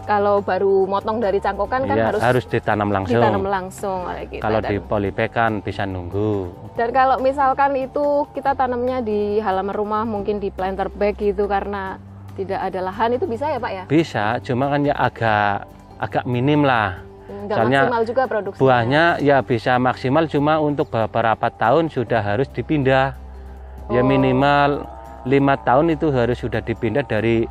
kalau 0.06 0.38
baru 0.46 0.86
motong 0.86 1.18
dari 1.18 1.42
cangkokan 1.42 1.90
kan 1.90 1.96
Iya, 1.98 2.06
harus, 2.14 2.22
harus 2.22 2.44
ditanam 2.46 2.94
langsung. 2.94 3.18
ditanam 3.18 3.44
langsung 3.50 3.98
oleh 4.06 4.30
kita. 4.30 4.42
Kalau 4.46 4.62
dan, 4.62 4.70
di 4.70 4.76
polybag 4.78 5.30
kan 5.34 5.52
bisa 5.58 5.82
nunggu. 5.82 6.54
dan 6.78 6.94
kalau 6.94 7.18
misalkan 7.18 7.74
itu 7.74 8.30
kita 8.30 8.54
tanamnya 8.54 9.02
di 9.02 9.42
halaman 9.42 9.74
rumah 9.74 10.02
mungkin 10.06 10.38
di 10.38 10.54
planter 10.54 10.86
bag 10.94 11.18
gitu 11.18 11.50
karena 11.50 11.98
tidak 12.38 12.62
ada 12.62 12.80
lahan 12.88 13.18
itu 13.18 13.26
bisa 13.26 13.50
ya 13.50 13.58
Pak 13.58 13.72
ya? 13.74 13.84
Bisa, 13.90 14.38
cuma 14.46 14.70
kan 14.70 14.86
ya 14.86 14.94
agak 14.94 15.66
agak 15.98 16.24
minim 16.30 16.62
lah. 16.62 17.09
Nggak 17.30 17.56
Soalnya 17.56 17.80
maksimal 17.80 18.02
juga 18.04 18.22
produksinya. 18.26 18.60
Buahnya 18.60 19.04
ya 19.20 19.36
bisa 19.40 19.72
maksimal 19.76 20.24
cuma 20.26 20.54
untuk 20.58 20.86
beberapa 20.86 21.46
tahun 21.48 21.88
sudah 21.88 22.20
harus 22.20 22.48
dipindah. 22.48 23.14
Ya 23.88 24.00
Oh. 24.00 24.04
minimal 24.04 24.86
lima 25.22 25.54
tahun 25.58 25.92
itu 25.92 26.10
harus 26.10 26.36
sudah 26.36 26.58
dipindah 26.60 27.02
dari 27.02 27.46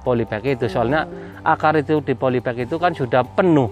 polybag 0.00 0.42
itu. 0.50 0.66
Soalnya 0.66 1.04
Hmm. 1.04 1.44
akar 1.44 1.76
itu 1.76 2.00
di 2.00 2.12
polybag 2.12 2.56
itu 2.60 2.76
kan 2.76 2.92
sudah 2.92 3.24
penuh. 3.26 3.68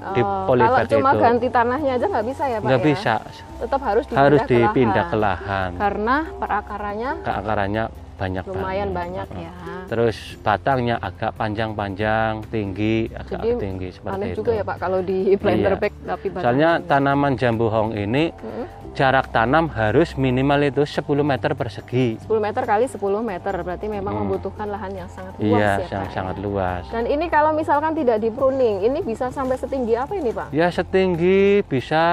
di 0.00 0.24
Oh, 0.24 0.48
polybag 0.48 0.88
kalau 0.88 0.92
cuma 0.96 1.10
itu. 1.12 1.20
ganti 1.20 1.48
tanahnya 1.50 1.92
aja 1.92 2.06
nggak 2.08 2.24
bisa 2.24 2.44
ya 2.46 2.56
Pak 2.56 2.64
Nggak 2.64 2.80
ya? 2.80 2.86
bisa, 2.88 3.14
Tetap 3.60 3.80
harus 3.84 4.04
dipindah, 4.08 4.24
harus 4.24 4.40
ke 4.40 4.48
dipindah 4.48 4.96
lahan. 4.96 5.12
ke 5.12 5.16
lahan. 5.20 5.70
Karena 5.76 6.16
perakarannya 6.40 7.10
Keakarannya 7.20 7.84
banyak 8.20 8.44
lumayan 8.44 8.92
banget. 8.92 9.26
banyak 9.26 9.28
ya. 9.40 9.52
Terus 9.86 10.16
batangnya 10.38 11.00
agak 11.00 11.32
panjang-panjang, 11.34 12.44
tinggi, 12.46 13.08
agak 13.10 13.40
Jadi, 13.40 13.48
tinggi 13.56 13.88
seperti 13.88 14.14
Aneh 14.14 14.28
itu. 14.28 14.38
juga 14.38 14.52
ya 14.52 14.62
Pak 14.62 14.76
kalau 14.78 15.00
di 15.00 15.18
blender 15.34 15.72
Iya. 15.72 15.80
bag 15.80 15.92
tapi 16.04 16.26
Soalnya 16.36 16.70
ini. 16.74 16.86
tanaman 16.86 17.32
jambu 17.34 17.66
hong 17.66 17.90
ini 17.92 18.24
Mm-mm. 18.30 18.66
jarak 18.92 19.26
tanam 19.28 19.66
harus 19.68 20.14
minimal 20.14 20.60
itu 20.62 20.82
10 20.84 21.00
meter 21.22 21.50
persegi. 21.52 22.20
10 22.20 22.38
meter 22.38 22.62
kali 22.62 22.84
10 22.84 23.00
meter 23.20 23.54
berarti 23.56 23.86
memang 23.86 24.12
Hmm. 24.12 24.22
membutuhkan 24.22 24.68
lahan 24.68 24.92
yang 24.94 25.08
sangat 25.08 25.32
luas 25.34 25.48
Iya, 25.50 25.70
ya 25.80 25.86
yang 25.88 26.02
Pak. 26.02 26.12
sangat 26.12 26.36
ya. 26.36 26.42
luas. 26.42 26.84
Dan 26.86 27.04
ini 27.06 27.26
kalau 27.26 27.50
misalkan 27.50 27.92
tidak 27.92 28.18
di 28.18 28.28
pruning, 28.28 28.84
ini 28.84 29.00
bisa 29.00 29.26
sampai 29.28 29.56
setinggi 29.56 29.94
apa 29.94 30.12
ini 30.12 30.30
Pak? 30.30 30.52
Ya 30.52 30.68
setinggi 30.68 31.64
bisa 31.64 32.04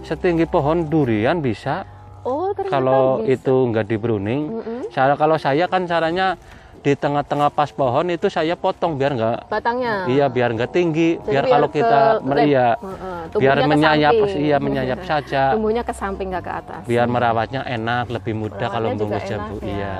setinggi 0.00 0.44
pohon 0.44 0.84
durian 0.84 1.38
bisa 1.38 1.82
Oh 2.28 2.52
kalau 2.68 3.24
bisa. 3.24 3.40
itu 3.40 3.54
nggak 3.72 3.86
di 3.88 3.96
pruning. 3.96 4.42
Mm-mm. 4.52 4.80
Cara 4.92 5.16
kalau 5.16 5.40
saya 5.40 5.64
kan 5.64 5.88
caranya 5.88 6.36
di 6.78 6.94
tengah-tengah 6.94 7.50
pas 7.50 7.74
pohon 7.74 8.06
itu 8.06 8.30
saya 8.30 8.54
potong 8.54 8.94
biar 8.94 9.10
nggak 9.18 9.50
batangnya. 9.50 10.06
iya 10.06 10.30
biar 10.30 10.54
nggak 10.54 10.70
tinggi 10.70 11.18
Jadi 11.18 11.26
biar, 11.26 11.44
kalau 11.50 11.68
kita 11.68 12.00
meria 12.22 12.78
Heeh, 12.78 13.22
biar 13.34 13.56
menyayap 13.66 14.14
iya 14.38 14.56
menyayap 14.62 15.00
saja 15.02 15.42
Tumbuhnya 15.58 15.82
ke 15.82 15.90
samping 15.90 16.30
nggak 16.30 16.44
ke 16.46 16.52
atas. 16.54 16.82
biar 16.86 17.10
merawatnya 17.10 17.66
enak 17.66 18.06
lebih 18.14 18.38
mudah 18.38 18.68
kalau 18.70 18.94
bungkus 18.94 19.26
jambu 19.26 19.58
ya, 19.58 19.74
iya. 19.74 19.94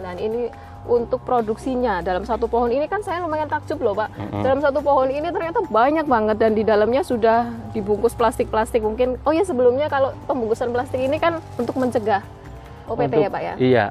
Dan 0.00 0.16
ini 0.16 0.40
untuk 0.84 1.22
produksinya 1.22 2.00
dalam 2.00 2.22
satu 2.22 2.44
pohon 2.44 2.68
ini 2.68 2.84
kan 2.84 2.98
saya 2.98 3.18
lumayan 3.18 3.46
takjub 3.46 3.78
loh 3.78 3.94
Pak. 3.94 4.08
Mm-mm. 4.12 4.42
Dalam 4.42 4.58
satu 4.58 4.78
pohon 4.78 5.06
ini 5.06 5.26
ternyata 5.26 5.62
banyak 5.62 6.04
banget 6.04 6.36
dan 6.36 6.52
di 6.52 6.62
dalamnya 6.62 7.00
sudah 7.00 7.44
dibungkus 7.70 8.12
plastik-plastik 8.12 8.80
mungkin. 8.80 9.14
Oh 9.22 9.30
ya 9.30 9.42
sebelumnya 9.42 9.86
kalau 9.86 10.10
pembungkusan 10.24 10.68
plastik 10.68 10.98
ini 10.98 11.16
kan 11.16 11.38
untuk 11.54 11.74
mencegah 11.74 12.22
OPT 12.84 12.98
ya 13.12 13.18
Untuk- 13.20 13.30
Pak 13.30 13.42
ya. 13.42 13.54
iya 13.56 13.86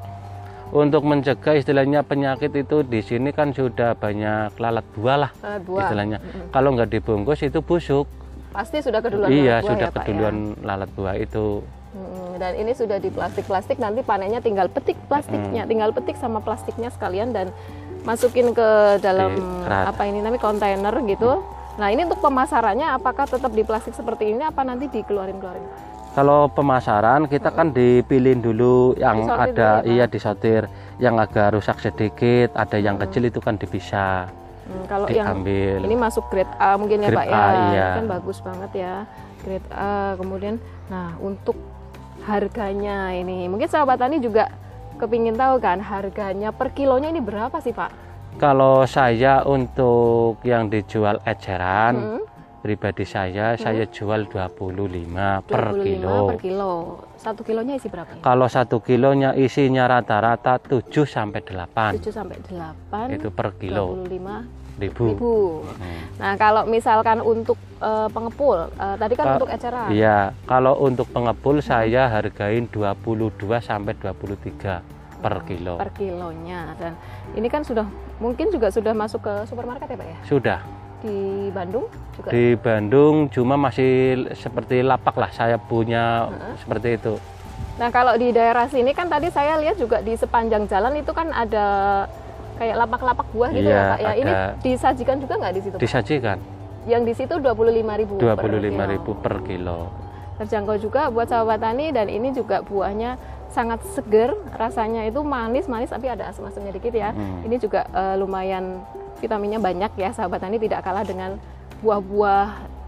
untuk 0.69 1.03
mencegah 1.03 1.53
istilahnya 1.53 1.99
penyakit 2.01 2.51
itu 2.53 2.79
di 2.81 2.99
sini 2.99 3.29
kan 3.29 3.51
sudah 3.51 3.91
banyak 3.93 4.55
lalat 4.55 4.87
buah 4.93 5.17
lah 5.17 5.31
Lalat 5.37 5.63
buah. 5.63 5.83
istilahnya 5.83 6.17
Mm-mm. 6.17 6.47
kalau 6.49 6.69
nggak 6.71 6.89
dibungkus 6.89 7.39
itu 7.41 7.59
busuk 7.59 8.07
Pasti 8.51 8.79
sudah 8.79 8.99
keduluan 8.99 9.27
iya 9.29 9.59
lalat 9.59 9.63
buah 9.63 9.69
sudah 9.69 9.79
ya, 9.81 9.89
Pak, 9.89 9.95
ya? 9.97 10.05
keduluan 10.05 10.35
lalat 10.61 10.89
buah 10.91 11.15
itu 11.17 11.47
Mm, 11.91 12.20
Dan 12.41 12.57
ini 12.57 12.73
sudah 12.73 12.97
di 12.97 13.13
plastik-plastik 13.13 13.77
nanti 13.77 14.01
panennya 14.01 14.41
tinggal 14.41 14.65
petik 14.65 14.97
plastiknya, 15.05 15.69
tinggal 15.69 15.93
petik 15.93 16.17
sama 16.17 16.41
plastiknya 16.41 16.89
sekalian 16.89 17.29
dan 17.29 17.53
masukin 18.01 18.49
ke 18.57 18.97
dalam 18.97 19.61
apa 19.69 20.09
ini 20.09 20.25
namanya 20.25 20.41
kontainer 20.41 20.95
gitu. 21.05 21.45
Nah 21.77 21.93
ini 21.93 22.09
untuk 22.09 22.17
pemasarannya 22.17 22.97
apakah 22.97 23.29
tetap 23.29 23.53
di 23.53 23.61
plastik 23.61 23.93
seperti 23.93 24.33
ini 24.33 24.41
apa 24.41 24.65
nanti 24.65 24.89
dikeluarin-keluarin? 24.89 25.93
kalau 26.11 26.51
pemasaran 26.51 27.23
kita 27.31 27.55
kan 27.55 27.71
dipilih 27.71 28.35
dulu 28.43 28.99
yang 28.99 29.23
Disortir 29.23 29.55
ada 29.55 29.69
dulu 29.79 29.87
ya, 29.87 29.91
iya 29.95 30.05
disortir 30.11 30.61
yang 30.99 31.15
agak 31.15 31.55
rusak 31.55 31.79
sedikit 31.79 32.51
ada 32.51 32.75
yang 32.75 32.99
kecil 32.99 33.31
itu 33.31 33.39
kan 33.39 33.55
dipisah 33.55 34.27
Hmm, 34.61 34.87
kalau 34.87 35.07
yang 35.11 35.27
diambil 35.27 35.83
ini 35.83 35.95
masuk 35.99 36.23
grade 36.31 36.53
A 36.55 36.79
mungkin 36.79 37.03
ya 37.03 37.09
Grade 37.11 37.19
Pak 37.19 37.27
ya, 37.27 37.35
A, 37.35 37.49
Ini 37.51 37.67
iya. 37.75 37.87
kan 37.99 38.05
bagus 38.07 38.37
banget 38.39 38.71
ya 38.77 38.95
grade 39.41 39.69
A. 39.73 40.13
Kemudian, 40.15 40.55
nah 40.87 41.17
untuk 41.19 41.57
harganya 42.23 43.11
ini 43.11 43.45
mungkin 43.45 43.65
sahabat 43.65 43.97
tani 43.97 44.17
juga 44.17 44.49
kepingin 44.97 45.33
tahu 45.33 45.57
kan 45.57 45.81
harganya 45.81 46.53
per 46.53 46.69
kilonya 46.71 47.09
ini 47.09 47.19
berapa 47.19 47.57
sih 47.57 47.73
Pak? 47.73 47.89
kalau 48.37 48.85
saya 48.85 49.41
untuk 49.43 50.39
yang 50.45 50.69
dijual 50.69 51.19
eceran 51.25 51.95
Hmm. 51.97 52.21
pribadi 52.61 53.01
saya 53.03 53.57
saya 53.57 53.89
jual 53.89 54.29
25 54.29 55.41
per 55.41 55.73
25 55.73 55.81
kilo 55.81 56.15
per 56.29 56.37
kilo. 56.37 56.73
Satu 57.17 57.41
kilonya 57.41 57.73
isi 57.73 57.89
berapa 57.89 58.09
ya? 58.13 58.21
kalau 58.21 58.45
satu 58.45 58.77
kilonya 58.79 59.33
isinya 59.33 59.89
rata-rata 59.89 60.61
7 60.61 60.85
sampai 61.03 61.41
8 61.41 61.97
7 61.97 62.13
sampai 62.13 62.37
8 62.45 63.17
itu 63.17 63.33
per 63.33 63.57
kilo 63.57 64.05
25 64.05 64.60
ribu 64.81 65.13
ribu. 65.13 65.35
Hmm. 65.63 66.01
Nah, 66.17 66.33
kalau 66.41 66.65
misalkan 66.65 67.21
untuk 67.21 67.57
eh, 67.77 68.09
pengepul, 68.09 68.67
eh, 68.73 68.95
tadi 68.97 69.13
kan 69.13 69.25
Pak, 69.25 69.35
untuk 69.37 69.49
eceran. 69.53 69.87
Iya, 69.93 70.33
kalau 70.49 70.73
untuk 70.81 71.07
pengepul 71.13 71.61
saya 71.61 72.09
hargain 72.09 72.65
22 72.65 73.61
sampai 73.61 73.93
23. 73.93 75.01
per 75.21 75.45
kilo. 75.45 75.77
per 75.77 75.93
kilonya 75.93 76.73
dan 76.81 76.97
ini 77.37 77.45
kan 77.45 77.61
sudah 77.61 77.85
mungkin 78.17 78.49
juga 78.49 78.73
sudah 78.73 78.89
masuk 78.89 79.21
ke 79.21 79.33
supermarket 79.45 79.85
ya 79.93 79.97
Pak 80.01 80.07
ya 80.09 80.17
Sudah 80.25 80.59
di 81.01 81.49
Bandung 81.53 81.85
juga 82.13 82.29
di 82.29 82.45
Bandung 82.57 83.29
cuma 83.29 83.57
masih 83.57 84.25
seperti 84.37 84.85
lapak 84.85 85.17
lah 85.17 85.29
saya 85.33 85.57
punya 85.57 86.29
seperti 86.61 86.97
itu. 86.97 87.17
Nah 87.81 87.89
kalau 87.89 88.13
di 88.13 88.29
daerah 88.29 88.69
sini 88.69 88.93
kan 88.93 89.09
tadi 89.09 89.33
saya 89.33 89.57
lihat 89.57 89.81
juga 89.81 90.05
di 90.05 90.13
sepanjang 90.13 90.69
jalan 90.69 91.01
itu 91.01 91.09
kan 91.09 91.33
ada 91.33 91.65
kayak 92.61 92.75
lapak-lapak 92.77 93.27
buah 93.33 93.49
gitu 93.49 93.65
Iya, 93.65 93.73
ya 93.73 93.89
Pak 93.89 93.99
ya. 93.99 94.11
Ini 94.13 94.31
disajikan 94.61 95.17
juga 95.17 95.33
nggak 95.41 95.53
di 95.57 95.61
situ? 95.65 95.75
Pak? 95.75 95.81
Disajikan 95.81 96.37
Yang 96.85 97.01
di 97.09 97.13
situ 97.13 97.33
25.000 97.37 98.21
per 98.21 98.49
25.000 98.53 99.23
per 99.25 99.35
kilo. 99.45 99.79
Terjangkau 100.41 100.77
juga 100.81 101.01
buat 101.13 101.29
sahabat 101.29 101.61
tani 101.61 101.93
dan 101.93 102.09
ini 102.09 102.33
juga 102.33 102.65
buahnya 102.65 103.21
sangat 103.53 103.85
seger, 103.93 104.33
rasanya 104.57 105.05
itu 105.05 105.21
manis-manis 105.21 105.93
tapi 105.93 106.09
ada 106.09 106.33
asam-asamnya 106.33 106.73
dikit 106.73 106.93
ya. 106.93 107.13
Hmm. 107.13 107.45
Ini 107.45 107.61
juga 107.61 107.85
eh, 107.85 108.15
lumayan 108.17 108.81
vitaminnya 109.21 109.61
banyak 109.61 109.93
ya 109.93 110.09
sahabat 110.09 110.41
tani 110.41 110.57
tidak 110.57 110.81
kalah 110.81 111.05
dengan 111.05 111.37
buah-buah 111.85 112.45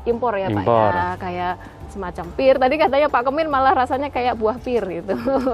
impor 0.10 0.34
ya 0.42 0.50
Pak 0.50 0.66
Impor. 0.66 0.90
ya. 0.90 1.10
Kayak 1.22 1.54
semacam 1.94 2.26
pir. 2.34 2.58
Tadi 2.58 2.76
katanya 2.82 3.08
Pak 3.14 3.30
Kemin 3.30 3.48
malah 3.54 3.78
rasanya 3.78 4.10
kayak 4.10 4.34
buah 4.34 4.58
pir 4.58 4.82
gitu. 4.82 5.14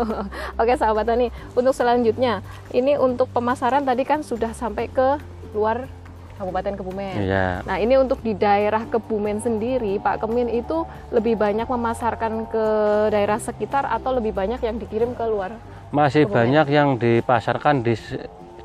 Oke 0.61 0.73
sahabat 0.79 1.03
tani, 1.03 1.27
untuk 1.51 1.75
selanjutnya 1.75 2.39
ini 2.71 2.95
untuk 2.95 3.27
pemasaran 3.35 3.83
tadi 3.83 4.07
kan 4.07 4.23
sudah 4.23 4.55
sampai 4.55 4.87
ke 4.87 5.19
luar 5.51 5.91
Kabupaten 6.39 6.73
Kebumen. 6.79 7.19
Iya. 7.19 7.67
Nah 7.67 7.75
ini 7.83 7.99
untuk 7.99 8.23
di 8.23 8.31
daerah 8.31 8.87
Kebumen 8.87 9.43
sendiri, 9.43 9.99
Pak 9.99 10.23
Kemin 10.23 10.47
itu 10.47 10.87
lebih 11.11 11.35
banyak 11.35 11.67
memasarkan 11.67 12.47
ke 12.47 12.65
daerah 13.11 13.35
sekitar 13.43 13.83
atau 13.83 14.15
lebih 14.15 14.31
banyak 14.31 14.63
yang 14.63 14.79
dikirim 14.79 15.11
ke 15.19 15.25
luar? 15.27 15.51
Masih 15.91 16.23
Kebumen. 16.23 16.39
banyak 16.39 16.67
yang 16.71 16.89
dipasarkan 16.95 17.83
di 17.83 17.99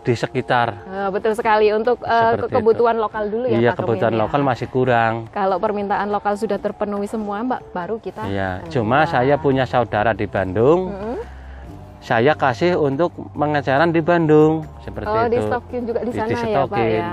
di 0.05 0.13
sekitar. 0.13 0.85
Eh, 0.85 1.09
betul 1.09 1.33
sekali 1.33 1.73
untuk 1.73 1.97
eh, 1.99 2.13
Seperti 2.37 2.45
ke- 2.47 2.55
kebutuhan 2.55 2.97
lokal 2.97 3.25
dulu 3.27 3.47
ya 3.47 3.57
iya, 3.57 3.71
Pak 3.73 3.81
kebutuhan 3.81 4.13
ya. 4.13 4.21
lokal 4.21 4.41
masih 4.41 4.69
kurang. 4.69 5.27
Kalau 5.31 5.57
permintaan 5.57 6.09
lokal 6.09 6.37
sudah 6.37 6.57
terpenuhi 6.57 7.09
semua, 7.09 7.41
Mbak, 7.41 7.61
baru 7.73 7.97
kita. 7.99 8.29
Iya, 8.29 8.61
akan 8.61 8.69
cuma 8.69 8.99
buka. 9.01 9.11
saya 9.11 9.35
punya 9.35 9.65
saudara 9.65 10.13
di 10.13 10.27
Bandung. 10.27 10.93
Mm-mm. 10.93 11.19
Saya 11.99 12.37
kasih 12.37 12.77
untuk 12.77 13.09
pengecaran 13.33 13.89
di 13.89 13.99
Bandung 13.99 14.69
seperti 14.79 15.09
Oh, 15.09 15.25
di 15.25 15.41
itu. 15.41 15.49
stokin 15.49 15.83
juga 15.83 16.01
di 16.01 16.13
Di- 16.13 16.19
sana 16.21 16.39
ya, 16.45 16.63
Pak 16.63 16.85
ya. 16.85 17.13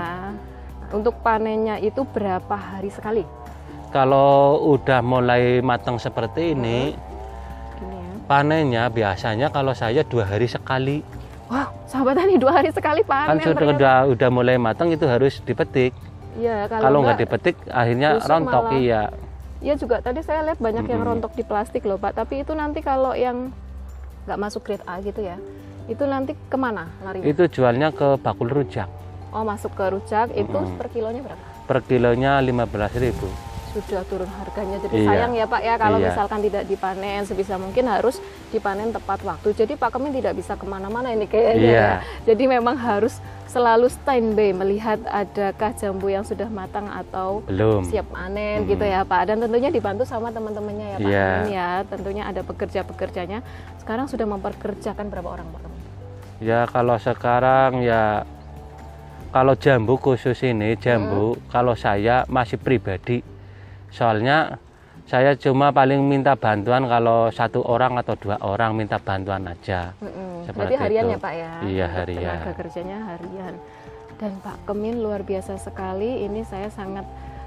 Untuk 0.92 1.16
panennya 1.18 1.80
itu 1.80 2.04
berapa 2.04 2.52
hari 2.52 2.92
sekali? 2.92 3.24
Kalau 3.88 4.36
udah 4.70 5.00
mulai 5.00 5.60
matang 5.60 5.96
seperti 5.96 6.52
ini, 6.52 6.92
Gini 7.72 7.96
ya. 7.96 8.12
panennya 8.22 8.82
biasanya 8.86 9.48
kalau 9.48 9.72
saya 9.72 10.00
dua 10.02 10.24
hari 10.26 10.44
sekali. 10.44 11.00
Wah, 11.52 11.68
sahabat 11.84 12.16
tani 12.16 12.40
dua 12.40 12.52
hari 12.56 12.72
sekali 12.72 13.04
panen. 13.04 13.36
kan 13.36 13.44
sudah 13.44 13.68
udah, 13.76 13.96
udah 14.08 14.28
mulai 14.32 14.56
matang 14.56 14.88
itu 14.88 15.04
harus 15.04 15.36
dipetik. 15.44 15.92
Iya, 16.32 16.64
kalau, 16.64 16.80
Kalau 16.80 16.98
nggak 17.04 17.18
dipetik 17.20 17.56
akhirnya 17.68 18.16
rontok 18.24 18.72
malah. 18.72 18.80
iya. 18.80 19.02
Iya 19.60 19.74
juga 19.76 20.00
tadi 20.00 20.24
saya 20.24 20.42
lihat 20.42 20.58
banyak 20.58 20.88
yang 20.88 21.04
rontok 21.04 21.36
di 21.36 21.44
plastik 21.44 21.84
loh 21.84 22.00
Pak. 22.00 22.16
Tapi 22.16 22.40
itu 22.40 22.56
nanti 22.56 22.80
kalau 22.80 23.12
yang 23.12 23.52
nggak 24.24 24.38
masuk 24.40 24.64
grade 24.64 24.82
A 24.88 25.04
gitu 25.04 25.20
ya, 25.20 25.36
itu 25.86 26.02
nanti 26.08 26.32
ke 26.32 26.56
mana 26.56 26.88
larinya? 27.04 27.28
Itu 27.28 27.44
jualnya 27.46 27.92
ke 27.92 28.16
bakul 28.16 28.48
rujak. 28.48 28.88
Oh 29.28 29.44
masuk 29.44 29.76
ke 29.76 29.84
rujak 29.92 30.32
itu 30.32 30.56
Mm-mm. 30.56 30.80
per 30.80 30.88
kilonya 30.88 31.20
berapa? 31.20 31.44
Per 31.68 31.78
kilonya 31.84 32.40
15.000. 32.40 33.51
Sudah 33.72 34.04
turun 34.04 34.28
harganya 34.28 34.76
jadi 34.78 34.92
Iya. 34.94 35.06
sayang 35.06 35.32
ya 35.32 35.46
Pak 35.46 35.60
ya 35.60 35.74
kalau 35.76 35.96
Iya. 35.96 36.06
misalkan 36.08 36.40
tidak 36.40 36.64
dipanen 36.64 37.24
sebisa 37.24 37.56
mungkin 37.56 37.84
harus 37.86 38.20
dipanen 38.48 38.92
tepat 38.92 39.20
waktu. 39.22 39.48
Jadi 39.54 39.74
Pak 39.74 39.90
Kemin 39.90 40.12
tidak 40.12 40.36
bisa 40.36 40.52
ke 40.52 40.64
mana-mana 40.64 41.08
ini 41.08 41.24
kayaknya. 41.24 41.56
Iya. 41.58 41.72
ya. 41.72 41.90
Jadi 42.24 42.44
memang 42.46 42.76
harus 42.76 43.16
selalu 43.46 43.88
standby 43.88 44.52
melihat 44.52 45.00
adakah 45.04 45.72
jambu 45.72 46.08
yang 46.08 46.20
sudah 46.22 46.48
matang 46.48 46.84
atau 46.86 47.40
Belum. 47.44 47.80
siap 47.82 48.08
panen 48.08 48.64
Mm. 48.64 48.68
gitu 48.70 48.84
ya 48.86 49.00
Pak 49.02 49.22
dan 49.26 49.36
tentunya 49.38 49.68
dibantu 49.68 50.04
sama 50.04 50.28
teman-temannya 50.28 50.86
ya 50.86 50.98
Pak 50.98 51.08
Iya. 51.08 51.28
Amin 51.28 51.48
ya 51.50 51.68
tentunya 51.86 52.22
ada 52.24 52.40
pekerja-pekerjanya 52.40 53.40
sekarang 53.76 54.04
sudah 54.06 54.24
memperkerjakan 54.26 55.08
berapa 55.08 55.28
orang 55.30 55.48
Pak 55.48 55.60
Amin? 55.62 55.80
Ya 56.40 56.64
kalau 56.66 56.96
sekarang 56.96 57.80
ya 57.80 58.24
kalau 59.28 59.52
jambu 59.54 59.96
khusus 59.96 60.36
ini 60.42 60.76
jambu 60.76 61.36
kalau 61.48 61.72
saya 61.72 62.24
masih 62.26 62.56
pribadi 62.56 63.20
soalnya 63.92 64.56
saya 65.04 65.36
cuma 65.36 65.68
paling 65.68 66.00
minta 66.00 66.32
bantuan 66.32 66.88
kalau 66.88 67.28
satu 67.28 67.60
orang 67.62 68.00
atau 68.00 68.14
dua 68.16 68.40
orang 68.40 68.72
minta 68.72 68.96
bantuan 68.96 69.44
aja. 69.44 69.92
Mm-mm. 70.00 70.46
Seperti 70.46 70.72
Berarti 70.72 70.82
harian 70.82 71.04
itu. 71.04 71.12
ya 71.12 71.18
Pak 71.18 71.34
ya 71.34 71.52
Iya, 71.62 71.86
harian. 71.92 72.38
tenaga 72.40 72.52
kerjanya 72.56 72.98
harian 73.06 73.54
dan 74.16 74.32
Pak 74.38 74.56
Kemin 74.64 75.02
luar 75.02 75.20
biasa 75.22 75.58
sekali 75.58 76.22
ini 76.22 76.46
saya 76.46 76.70
sangat 76.70 77.02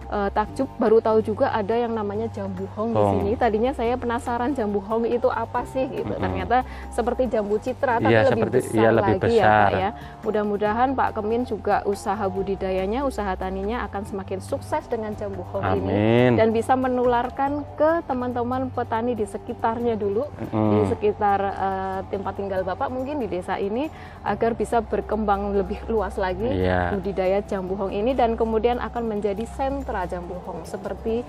eh, 0.08 0.30
takjub 0.30 0.70
baru 0.76 0.98
tahu 0.98 1.20
juga 1.22 1.50
ada 1.50 1.74
yang 1.74 1.92
namanya 1.92 2.28
jambu 2.28 2.66
hong 2.72 2.92
di 2.92 2.98
Hong. 2.98 3.12
sini 3.16 3.32
tadinya 3.34 3.72
saya 3.72 3.96
penasaran 3.96 4.52
jambu 4.52 4.80
hong 4.80 5.06
itu 5.06 5.26
apa 5.28 5.64
sih 5.66 5.88
gitu 5.88 6.08
Mm-mm. 6.08 6.22
ternyata 6.22 6.58
seperti 6.90 7.28
jambu 7.28 7.58
citra 7.58 7.98
tapi 7.98 8.12
Iya, 8.12 8.22
lebih 8.26 8.32
seperti- 8.42 8.58
besar 8.62 8.76
iya, 8.76 8.90
lebih 8.92 9.14
lagi 9.16 9.34
ya 9.34 9.46
Pak 9.46 9.72
ya 9.74 9.90
mudah-mudahan 10.22 10.90
Pak 10.92 11.10
Kemin 11.14 11.42
juga 11.44 11.76
usaha 11.86 12.26
budidayanya 12.26 13.02
usaha 13.02 13.34
taninya 13.34 13.84
akan 13.84 14.02
semakin 14.04 14.40
sukses 14.40 14.84
dengan 14.86 15.14
jambu 15.14 15.42
hong 15.48 15.64
ini 15.76 15.90
Amin. 15.90 16.32
dan 16.36 16.50
bisa 16.50 16.74
menularkan 16.76 17.52
ke 17.74 18.04
teman-teman 18.04 18.68
petani 18.70 19.14
di 19.14 19.26
sekitarnya 19.26 19.96
dulu 19.96 20.28
di 20.44 20.54
Mm. 20.76 20.88
sekitar 20.90 21.40
eh, 21.42 22.00
tempat 22.10 22.34
tinggal 22.36 22.62
Bapak 22.62 22.88
mungkin 22.88 23.18
di 23.18 23.28
desa 23.28 23.56
ini 23.58 23.88
agar 24.22 24.54
bisa 24.54 24.82
berkembang 24.82 25.54
lebih 25.54 25.80
luas 25.86 26.16
lagi 26.16 26.46
Iya. 26.46 26.92
budidaya 26.92 27.40
jambu 27.42 27.76
hong 27.76 27.92
ini 27.92 28.12
dan 28.12 28.34
kemudian 28.34 28.78
akan 28.78 29.04
menjadi 29.08 29.46
sentra 29.48 29.95
jambu 30.04 30.36
hong 30.44 30.68
seperti 30.68 31.24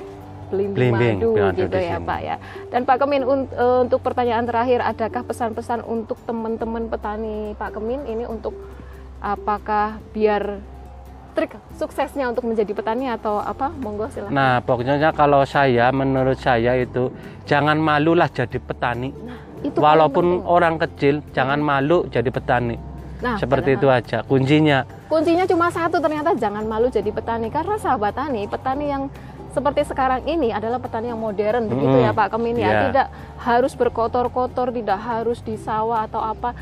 Belimbing 0.47 0.95
Belimbing, 0.95 1.17
Madu 1.19 1.31
Madu 1.35 1.59
gitu 1.59 1.79
ya. 1.79 1.99
Pak 1.99 2.21
ya. 2.23 2.37
Dan 2.71 2.87
Pak 2.87 2.97
Kemin 3.03 3.23
un- 3.27 3.51
eh, 3.51 3.79
untuk 3.83 3.99
pertanyaan 4.03 4.47
terakhir 4.47 4.79
adakah 4.83 5.23
pesan-pesan 5.27 5.83
untuk 5.83 6.19
teman-teman 6.23 6.87
petani 6.87 7.55
Pak 7.59 7.75
Kemin 7.75 8.07
ini 8.07 8.25
untuk 8.27 8.55
apakah 9.19 9.99
biar 10.15 10.63
trik 11.35 11.53
suksesnya 11.77 12.31
untuk 12.33 12.47
menjadi 12.49 12.73
petani 12.73 13.11
atau 13.11 13.43
apa? 13.43 13.69
Monggo 13.69 14.09
silahkan. 14.09 14.33
Nah, 14.33 14.55
pokoknya 14.65 15.11
kalau 15.13 15.45
saya 15.45 15.91
menurut 15.93 16.39
saya 16.41 16.79
itu 16.79 17.13
jangan 17.45 17.77
malulah 17.77 18.31
jadi 18.31 18.57
petani. 18.57 19.13
itu 19.65 19.73
paling 19.81 19.83
Walaupun 19.83 20.27
orang 20.47 20.77
kecil 20.79 21.25
jangan 21.35 21.59
malu 21.59 22.07
jadi 22.07 22.29
petani. 22.31 22.77
Nah, 23.17 23.37
Seperti 23.37 23.75
itu 23.75 23.89
aja 23.89 24.21
kuncinya. 24.23 24.85
kuncinya 25.07 25.45
cuma 25.45 25.69
satu 25.69 25.97
ternyata 25.97 26.35
jangan 26.35 26.63
malu 26.63 26.87
jadi 26.87 27.09
petani 27.09 27.49
karena 27.49 27.77
sahabat 27.77 28.13
tani 28.13 28.45
petani 28.45 28.87
yang 28.87 29.03
seperti 29.51 29.85
sekarang 29.85 30.21
ini 30.25 30.51
adalah 30.51 30.77
petani 30.77 31.09
yang 31.09 31.17
modern 31.17 31.65
begitu 31.67 31.97
ya. 31.99 32.13
Pak 32.13 32.29
Kemin 32.29 32.55
ya 32.55 32.67
Iya. 32.67 32.81
tidak 32.85 33.07
harus 33.39 33.73
berkotor-kotor 33.73 34.69
tidak 34.69 34.99
harus 34.99 35.41
di 35.41 35.57
sawah 35.57 36.05
atau 36.05 36.21
apa 36.21 36.53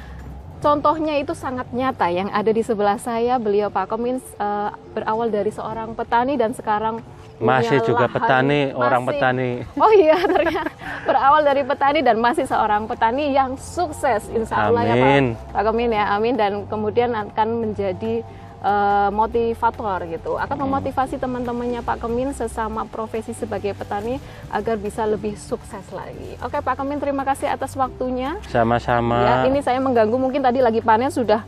contohnya 0.60 1.18
itu 1.18 1.34
sangat 1.34 1.66
nyata 1.70 2.06
yang 2.08 2.30
ada 2.30 2.48
di 2.48 2.60
sebelah 2.60 2.96
saya 2.96 3.36
beliau 3.36 3.68
Pak 3.68 3.90
Kemin 3.90 4.16
eh, 4.18 4.70
berawal 4.92 5.28
dari 5.28 5.50
seorang 5.50 5.92
petani 5.92 6.34
dan 6.34 6.52
sekarang 6.52 7.02
punya 7.34 7.46
Masih 7.60 7.78
juga 7.82 8.06
lahan, 8.06 8.14
petani, 8.14 8.60
orang 8.70 9.02
masih- 9.02 9.10
petani. 9.12 9.50
Oh 9.74 9.92
iya, 9.92 10.16
ternyata 10.24 10.70
berawal 11.02 11.42
dari 11.42 11.62
petani 11.62 12.00
dan 12.00 12.16
masih 12.16 12.44
seorang 12.44 12.86
petani 12.86 13.30
yang 13.30 13.54
sukses, 13.54 14.30
insya 14.30 14.68
Allah 14.68 14.82
ya 14.82 14.94
Pak, 14.94 15.02
Amin. 15.02 15.24
Pak 15.50 15.62
Kemin 15.64 15.90
ya, 15.90 16.04
amin. 16.10 16.34
Dan 16.34 16.52
kemudian 16.64 17.10
akan 17.10 17.48
menjadi 17.60 18.22
eh, 18.64 19.10
motivator 19.12 20.08
gitu, 20.08 20.40
akan 20.40 20.56
Hmm. 20.56 20.64
memotivasi 20.66 21.20
teman-temannya 21.20 21.84
Pak 21.84 22.00
Kemin 22.00 22.32
sesama 22.32 22.86
profesi 22.86 23.32
sebagai 23.32 23.76
petani 23.76 24.16
agar 24.48 24.80
bisa 24.80 25.04
lebih 25.04 25.36
sukses 25.36 25.84
lagi. 25.90 26.40
Oke 26.40 26.56
Pak 26.58 26.72
Kemin, 26.74 26.96
terima 26.96 27.22
kasih 27.22 27.44
atas 27.46 27.74
waktunya. 27.74 28.40
Sama-sama. 28.48 29.20
Ya, 29.20 29.34
ini 29.44 29.60
saya 29.60 29.76
mengganggu 29.76 30.16
mungkin 30.16 30.40
tadi 30.40 30.64
lagi 30.64 30.80
panen 30.80 31.12
sudah 31.12 31.44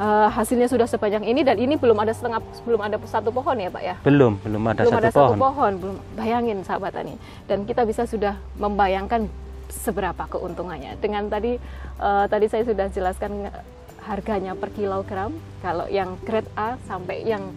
eh, 0.00 0.28
hasilnya 0.32 0.66
sudah 0.66 0.88
sebanyak 0.88 1.22
ini 1.28 1.44
dan 1.44 1.60
ini 1.60 1.76
belum 1.76 2.00
ada 2.00 2.16
setengah, 2.16 2.40
belum 2.64 2.80
ada 2.80 2.96
satu 3.04 3.28
pohon 3.28 3.56
ya 3.60 3.68
Pak 3.68 3.82
ya 3.84 3.94
Belum, 4.00 4.40
belum 4.40 4.62
ada 4.64 4.80
belum 4.88 4.94
satu 4.96 5.04
ada 5.04 5.10
pohon. 5.12 5.28
satu 5.28 5.34
pohon, 5.36 5.72
belum 5.76 5.96
bayangin 6.16 6.58
sahabat 6.64 6.96
tani. 6.96 7.14
Dan 7.44 7.68
kita 7.68 7.84
bisa 7.84 8.08
sudah 8.08 8.40
membayangkan 8.56 9.28
seberapa 9.68 10.24
keuntungannya. 10.26 10.96
Dengan 10.98 11.28
tadi 11.28 11.60
eh, 12.00 12.24
tadi 12.26 12.46
saya 12.48 12.64
sudah 12.64 12.88
jelaskan 12.88 13.52
harganya 14.08 14.56
per 14.56 14.72
kilogram. 14.72 15.36
Kalau 15.60 15.84
yang 15.86 16.16
grade 16.24 16.48
A 16.56 16.80
sampai 16.88 17.28
yang 17.28 17.52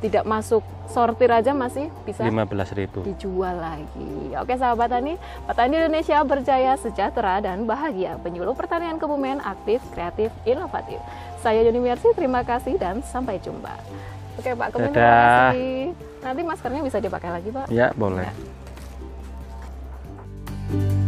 tidak 0.00 0.24
masuk 0.24 0.64
sortir 0.88 1.28
aja 1.28 1.52
masih 1.52 1.92
bisa 2.08 2.24
15.000. 2.24 3.04
dijual 3.04 3.52
lagi. 3.60 4.32
Oke 4.40 4.56
sahabat 4.56 4.88
tani, 4.90 5.20
petani 5.44 5.76
Indonesia 5.76 6.24
berjaya, 6.24 6.72
sejahtera 6.80 7.44
dan 7.44 7.68
bahagia. 7.68 8.16
Penyuluh 8.24 8.56
pertanian 8.56 8.96
Kebumen 8.96 9.44
aktif, 9.44 9.84
kreatif, 9.92 10.32
inovatif. 10.48 10.98
Saya 11.40 11.64
Yuni 11.64 11.80
Mersi, 11.80 12.04
terima 12.12 12.44
kasih 12.44 12.76
dan 12.76 13.00
sampai 13.00 13.40
jumpa. 13.40 13.72
Oke 14.36 14.52
Pak, 14.52 14.76
Kemin, 14.76 14.92
terima 14.92 15.52
kasih. 15.52 15.96
Nanti 16.20 16.40
maskernya 16.44 16.82
bisa 16.84 17.00
dipakai 17.00 17.32
lagi 17.32 17.48
Pak. 17.48 17.66
Ya, 17.72 17.96
boleh. 17.96 18.28
Ya. 20.70 20.99